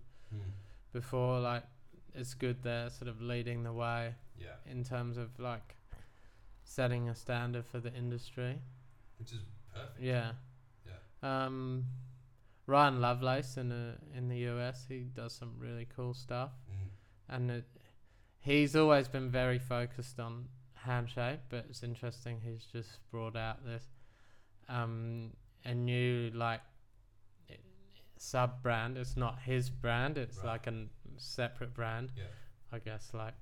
[0.92, 1.62] before, like,
[2.14, 5.76] it's good they're sort of leading the way Yeah, in terms of like
[6.64, 8.58] setting a standard for the industry.
[9.18, 9.38] which is
[9.74, 10.00] perfect.
[10.00, 10.32] Yeah.
[10.86, 11.44] Yeah.
[11.46, 11.86] Um,
[12.66, 16.88] Ryan Lovelace in the in the US, he does some really cool stuff, Mm.
[17.34, 17.64] and it,
[18.38, 21.40] he's always been very focused on hand shape.
[21.48, 23.84] But it's interesting he's just brought out this
[24.68, 25.32] um
[25.64, 26.60] a new like
[28.16, 28.96] sub brand.
[28.98, 30.18] It's not his brand.
[30.18, 30.46] It's Right.
[30.46, 32.12] like a n- separate brand.
[32.16, 32.24] Yeah.
[32.72, 33.34] I guess like.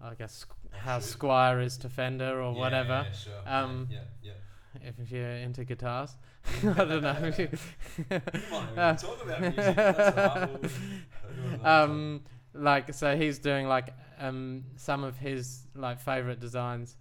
[0.00, 0.98] I guess how.
[0.98, 3.02] Squier is to Fender or Yeah, whatever.
[3.06, 3.42] Yeah, sure.
[3.46, 4.32] Um, yeah, yeah.
[4.98, 6.16] If you're into guitars,
[6.64, 7.14] I don't know.
[7.14, 9.76] Come on, we Uh, talk about music.
[9.76, 10.50] That's all right.
[10.50, 11.90] We'll, we'll do it another time.
[11.90, 12.20] um,
[12.54, 16.96] like so he's doing like um some of his like favorite designs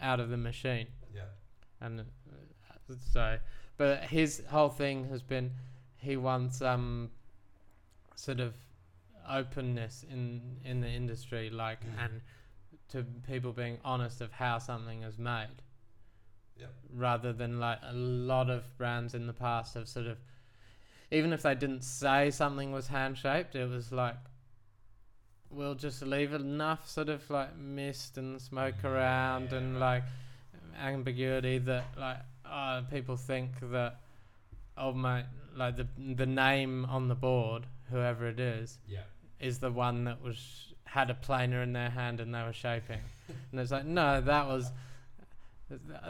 [0.00, 1.22] out of the machine, yeah,
[1.80, 3.38] and uh, so,
[3.76, 5.50] but his whole thing has been
[5.96, 7.10] he wants um
[8.14, 8.54] sort of
[9.28, 12.04] openness in in the industry, like Mm.
[12.04, 12.20] and
[12.88, 15.48] to people being honest of how something is made.
[16.58, 16.72] Yep.
[16.94, 20.18] Rather than like a lot of brands in the past have sort of,
[21.10, 24.16] even if they didn't say something was hand shaped, it was like,
[25.50, 30.02] we'll just leave enough sort of like mist and smoke around Yeah, and like
[30.78, 34.00] ambiguity that like uh, people think that
[34.76, 35.24] oh my
[35.56, 39.00] like the the name on the board whoever it is yeah,
[39.40, 43.00] is the one that was had a planer in their hand and they were shaping.
[43.50, 44.70] And it's like no that was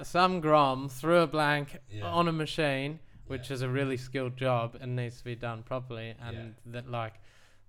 [0.03, 2.05] some grom threw a blank yeah.
[2.05, 3.55] on a machine which yeah.
[3.55, 7.15] is a really skilled job and needs to be done properly and that like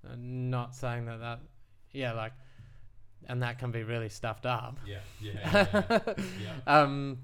[0.06, 1.40] uh, not saying that that
[1.92, 2.34] yeah like
[3.28, 5.32] and that can be really stuffed up yeah, yeah,
[5.74, 6.00] yeah, yeah,
[6.42, 6.82] yeah.
[6.82, 7.18] um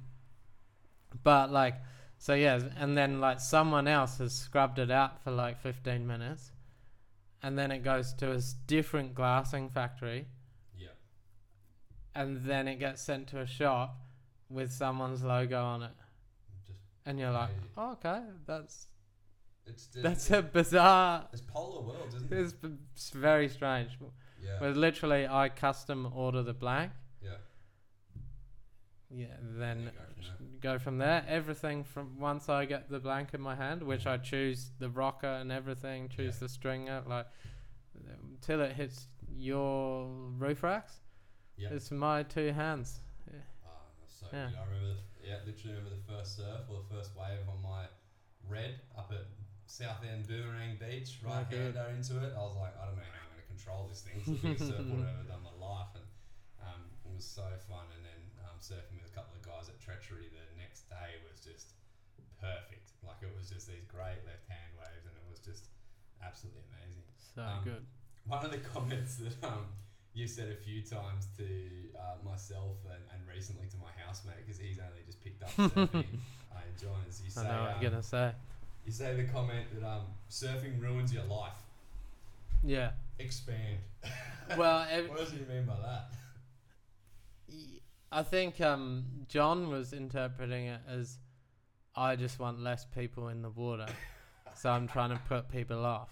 [1.23, 1.75] but like
[2.17, 6.51] so yeah and then like someone else has scrubbed it out for like 15 minutes
[7.41, 10.25] and then it goes to a different glassing factory
[10.77, 10.87] yeah.
[12.15, 13.97] and then it gets sent to a shop
[14.53, 15.91] with someone's logo on it
[16.67, 17.69] Just and you're like Crazy.
[17.77, 18.87] oh, okay that's
[19.65, 22.37] it's that's a bizarre it's polar world, isn't it?
[22.39, 23.91] it's, b- it's very strange
[24.43, 26.91] Yeah, but literally i custom order the blank
[27.21, 27.37] yeah.
[29.09, 30.59] yeah then go from there.
[30.61, 31.25] go from there.
[31.27, 35.27] Everything from once I get the blank in my hand, which I choose the rocker
[35.27, 36.39] and everything, choose Yeah.
[36.47, 37.27] the stringer, like
[38.41, 40.93] till it hits your roof racks.
[41.57, 41.69] Yeah.
[41.71, 42.99] It's my two hands.
[43.29, 43.52] Ah, that's
[44.29, 44.49] so Yeah.
[44.55, 47.85] I remember, the, yeah, literally remember the first surf or the first wave on my
[48.47, 49.25] red up at
[49.67, 51.71] South End Boomerang Beach, right Okay.
[51.71, 52.33] hander into it.
[52.35, 54.19] I was like, I don't know how I'm going to control this thing.
[54.19, 56.07] It's the biggest surfboard I've ever done in my life, and
[56.61, 57.87] um, it was so fun.
[57.95, 61.39] And then um, surfing with a couple of guys at Treachery the next day was
[61.39, 61.73] just
[62.39, 62.91] perfect.
[63.03, 65.71] Like it was just these great left hand waves, and it was just
[66.21, 67.07] absolutely amazing.
[67.15, 67.83] So Um, good.
[68.27, 69.71] One of the comments that um,
[70.13, 71.43] you said a few times to
[71.97, 75.95] uh, myself and, and recently to my housemate because he's only just picked up surfing
[75.95, 78.31] uh, in John is you I say know what um, you're gonna say.
[78.85, 81.57] you say the comment that um, surfing ruins your life.
[82.63, 82.91] Yeah.
[83.19, 83.77] Expand.
[84.57, 86.09] Well, ev- what does he mean by that?
[88.11, 91.17] I think um, John was interpreting it as
[91.95, 93.87] I just want less people in the water,
[94.53, 96.09] so I'm trying to put people off.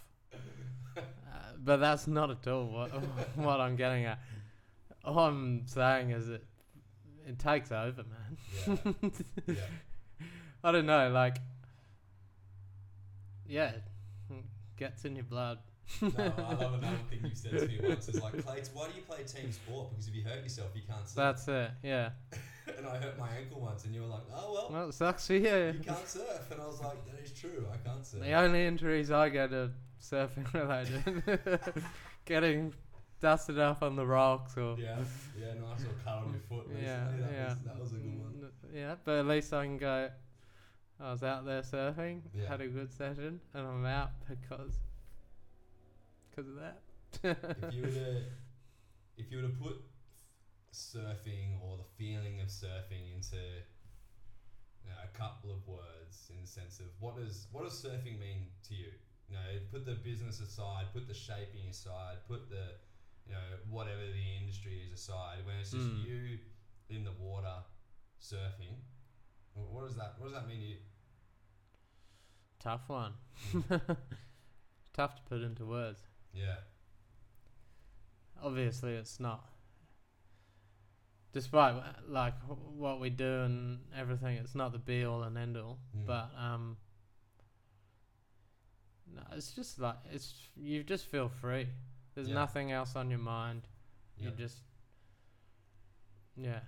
[1.64, 2.90] But that's not at all what
[3.36, 4.20] what I'm getting at.
[5.06, 6.44] All I'm saying is it
[7.28, 8.98] it takes over, man.
[9.48, 9.54] Yeah.
[9.56, 9.56] yeah.
[10.64, 11.38] I don't know, like
[13.48, 13.84] yeah, it
[14.78, 15.60] gets in your blood.
[16.02, 18.08] No, I love another thing you said to me once.
[18.08, 19.90] Is like, Clates, why do you play team sport?
[19.90, 21.16] Because if you hurt yourself, you can't surf.
[21.16, 21.72] That's it.
[21.84, 22.10] Yeah.
[22.78, 25.28] and I hurt my ankle once, and you were like, oh well, Well, it sucks
[25.28, 25.74] for you.
[25.78, 26.50] you can't surf.
[26.52, 27.68] And I was like, that is true.
[27.74, 28.24] I can't surf.
[28.24, 31.84] The only injuries I get are surfing related.
[32.26, 32.74] Getting
[33.20, 34.98] dusted up on the rocks or Yeah,
[35.40, 36.68] yeah, nice little cut on your foot.
[36.68, 36.84] Recently.
[36.86, 37.50] yeah, that yeah.
[37.50, 38.52] Was, that was a good one.
[38.74, 40.10] Yeah, but at least I can go.
[41.00, 42.48] I was out there surfing, Yeah.
[42.48, 44.74] had a good session, and I'm out because
[46.30, 46.82] because of that.
[47.24, 48.24] if you were to
[49.18, 49.76] if you were to put
[50.74, 56.48] surfing or the feeling of surfing into you know, a couple of words in the
[56.48, 58.92] sense of what does what does surfing mean to you?
[59.32, 62.76] You know, put the business aside, put the shaping aside, put the
[63.26, 65.46] you know whatever the industry is aside.
[65.46, 66.04] When it's just Mm.
[66.04, 66.40] you
[66.90, 67.64] in the water
[68.22, 68.76] surfing,
[69.54, 70.78] what does that what does that mean to you?
[72.60, 73.14] Tough one.
[74.94, 76.02] Tough to put into words.
[76.34, 76.58] Yeah,
[78.44, 79.46] Obviously, it's not.
[81.34, 81.76] Despite
[82.10, 82.34] like
[82.76, 85.80] what we do and everything, it's not the be all and end all.
[85.98, 86.06] Mm.
[86.06, 86.76] But um,
[89.16, 91.68] no, it's just like it's you just feel free.
[92.16, 92.36] There's Yeah.
[92.36, 93.62] nothing else on your mind.
[94.18, 94.30] yeah.
[94.30, 94.58] You just
[96.36, 96.60] yeah,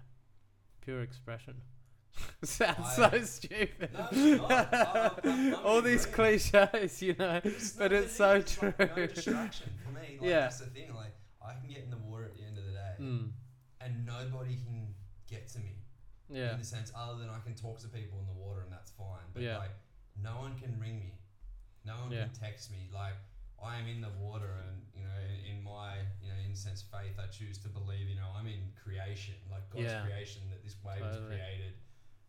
[0.82, 1.56] pure expression.
[2.44, 3.89] Sounds so stupid.
[3.94, 4.44] No, it's.
[4.44, 8.74] I- I- All these cliches, you know, It's but it's so it is, true.
[8.78, 10.18] Like, no distraction for me.
[10.20, 10.39] Like, Yeah.
[10.41, 10.94] That's the thing.
[10.94, 13.32] Like, I can get in the water at the end of the day, Mm,
[13.82, 14.94] and nobody can
[15.28, 15.78] get to me.
[16.30, 18.72] yeah, In the sense, other than I can talk to people in the water, and
[18.72, 19.26] that's fine.
[19.34, 19.58] But Yeah.
[19.58, 19.72] like,
[20.22, 21.14] no one can ring me.
[21.86, 22.25] No one Yeah.
[22.25, 22.89] can text me.
[22.93, 23.15] Like,
[23.61, 26.81] I am in the water, and you know, in, in my you know, in sense,
[26.81, 28.07] faith, I choose to believe.
[28.09, 30.01] You know, I'm in creation, like God's Yeah.
[30.03, 31.75] creation, that this wave was created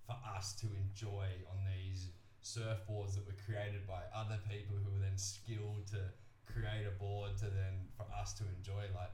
[0.07, 2.11] for us to enjoy on these
[2.43, 6.13] surfboards that were created by other people who were then skilled to
[6.45, 8.85] create a board to then for us to enjoy.
[8.95, 9.11] Like,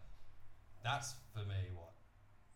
[0.83, 1.93] that's for me what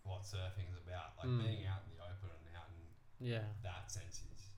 [0.02, 1.16] what surfing is about.
[1.16, 1.38] Like Mm.
[1.40, 4.50] being out in the open and out in yeah, that sense is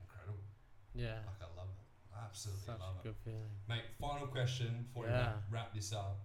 [0.00, 0.42] incredible.
[0.94, 1.20] yeah.
[1.26, 1.85] Like I love it.
[2.18, 3.02] I absolutely Such love a it.
[3.04, 3.50] good feeling.
[3.68, 5.20] Mate, final question before we Yeah.
[5.26, 6.18] wrap, wrap this up.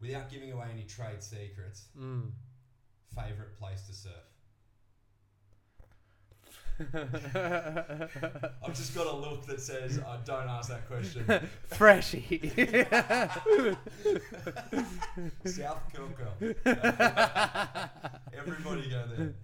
[0.00, 2.32] Without giving away any trade secrets, Mm.
[3.14, 4.24] favorite place to surf?
[6.94, 11.24] I've just got a look that says, uh, "Don't ask that question."
[11.66, 12.38] Freshie.
[15.44, 16.28] South Kilco.
[18.32, 19.34] Everybody go there.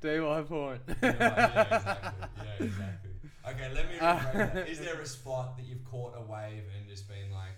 [0.00, 0.80] DY point.
[0.88, 2.28] Yeah, yeah, exactly.
[2.44, 3.10] Yeah, exactly.
[3.48, 4.64] Okay, let me Uh.
[4.68, 7.56] Is there a spot that you've caught a wave and just been like,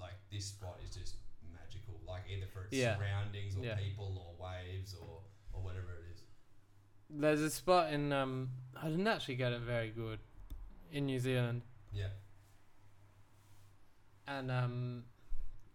[0.00, 1.16] like this spot is just
[1.52, 2.96] magical, like either for its Yeah.
[2.96, 3.76] surroundings or Yeah.
[3.76, 5.20] people or waves or
[5.52, 6.22] or whatever it is.
[7.10, 8.50] There's a spot in um
[8.80, 10.18] I didn't actually get it very good
[10.92, 11.62] in New Zealand
[11.92, 12.08] Yeah.
[14.26, 15.04] and um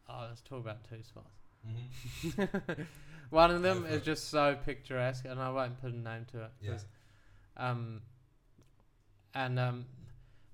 [0.09, 1.35] oh let's talk about two spots.
[1.67, 2.81] Mm-hmm.
[3.31, 4.03] One of them is it.
[4.03, 6.51] just so picturesque and I won't put a name to it.
[6.61, 6.77] Yeah.
[7.57, 8.01] Um
[9.35, 9.85] and um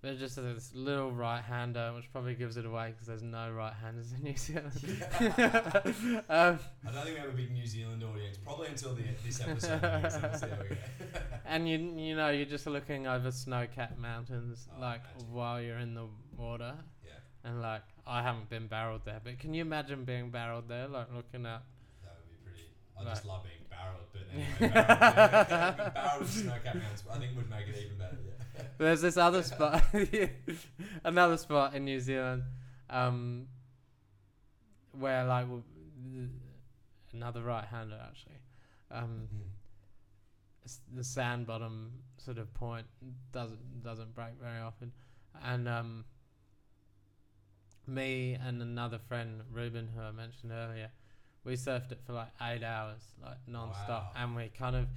[0.02, 3.72] there's just this little right hander, which probably gives it away because there's no right
[3.72, 4.72] handers in New Zealand.
[6.28, 6.58] um,
[6.88, 9.80] I don't think we have a big New Zealand audience, probably until the, this episode.
[9.84, 10.82] releases, so there we go.
[11.46, 15.28] and you you know you're just looking over snow-capped mountains Oh, like magic.
[15.32, 16.74] while you're in the water
[17.06, 17.12] yeah,
[17.44, 21.14] and like I haven't been barreled there but can you imagine being barreled there like
[21.16, 21.62] looking at
[22.04, 22.68] that would be pretty.
[23.00, 23.10] I Right.
[23.10, 25.90] just love being barreled, but anyway, barreled, yeah.
[25.94, 28.18] barreled snow cap mountains, I think would make it even better.
[28.26, 28.41] Yeah.
[28.78, 29.84] There's this other spot
[31.04, 32.44] another spot in New Zealand
[32.90, 33.48] um
[34.98, 35.46] where like
[37.14, 38.40] another right hander actually
[38.92, 39.50] um Mm.
[40.66, 42.86] s- the sand bottom sort of point
[43.32, 44.92] doesn't doesn't break very often
[45.44, 46.06] and um
[47.88, 50.90] me and another friend Ruben who I mentioned earlier
[51.44, 54.22] we surfed it for like eight hours like non-stop Wow.
[54.24, 54.88] and we kind of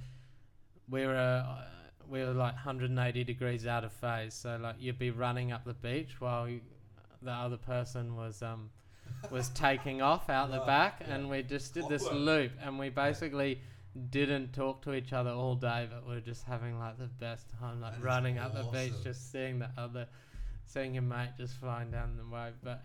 [0.89, 1.65] we were uh,
[2.09, 5.73] we were like 180 degrees out of phase so like you'd be running up the
[5.73, 6.61] beach while you,
[7.21, 8.69] the other person was um
[9.31, 11.15] was taking off out the back yeah.
[11.15, 13.59] and we just did this loop and we basically
[14.09, 17.49] didn't talk to each other all day but we are just having like the best
[17.59, 20.07] time like That running up the beach just seeing the other
[20.65, 22.83] seeing your mate just flying down the wave but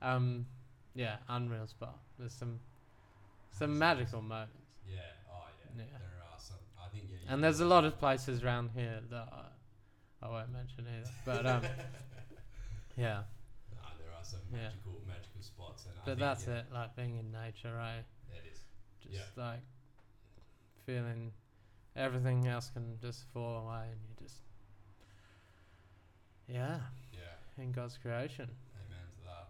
[0.00, 0.46] um
[0.94, 2.60] yeah unreal spot there's some
[3.50, 4.52] some That's magical moments
[4.86, 4.98] Yeah.
[5.30, 5.46] Oh
[5.76, 5.84] yeah.
[5.84, 5.98] Yeah.
[5.98, 6.58] There are some.
[6.74, 7.13] I think yeah.
[7.13, 11.10] you and there's a lot of places around here that I, I won't mention either
[11.24, 11.62] but um
[12.96, 13.22] yeah
[13.98, 14.62] there are some Yeah.
[14.68, 18.04] magical, magical spots, and I but think, that's yeah, it like being in nature right
[18.32, 18.60] It is.
[19.12, 19.60] just like
[20.86, 21.32] feeling
[21.96, 24.40] everything else can just fall away and you just
[26.48, 26.78] yeah
[27.12, 27.62] Yeah.
[27.62, 28.48] in God's creation.
[28.76, 29.48] Amen to that.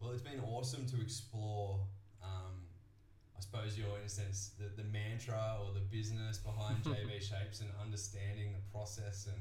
[0.00, 1.80] Well, it's been awesome to explore,
[2.22, 2.61] um,
[3.42, 7.70] suppose, your, in a sense, the, the mantra or the business behind JB Shapes and
[7.82, 9.40] understanding the process and,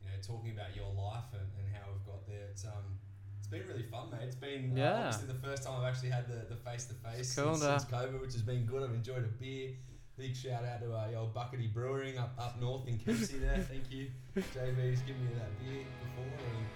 [0.00, 2.46] you know, talking about your life and, and how we've got there.
[2.50, 2.98] It's, um,
[3.38, 4.20] it's been really fun, mate.
[4.28, 4.98] It's been uh, Yeah.
[5.08, 8.42] obviously the first time I've actually had the, the face-to-face cool since, COVID, which has
[8.42, 8.82] been good.
[8.82, 9.70] I've enjoyed a beer.
[10.18, 13.58] Big shout out to uh, your old Buckety Brewing up, up north in Kempsey there.
[13.64, 14.10] Thank you.
[14.36, 16.36] JB's given me that beer before.
[16.52, 16.66] And,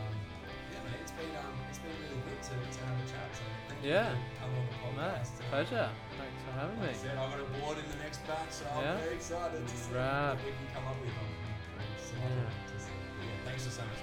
[0.00, 0.39] um, yeah, mate, it's
[1.20, 3.28] been, um, it's been really good to, to have a chat.
[3.36, 4.10] So thank Yeah.
[4.10, 5.32] you for coming on the No, podcast.
[5.36, 5.88] Uh, pleasure.
[6.16, 6.98] Thanks for having Like I me.
[7.04, 8.80] said, I've got a board in the next batch, so Yeah.
[8.80, 10.32] I'm very excited to see Right.
[10.32, 11.12] what we can come up with.
[11.12, 12.48] I'm, I'm Yeah.
[12.48, 14.00] But yeah, thanks for so much.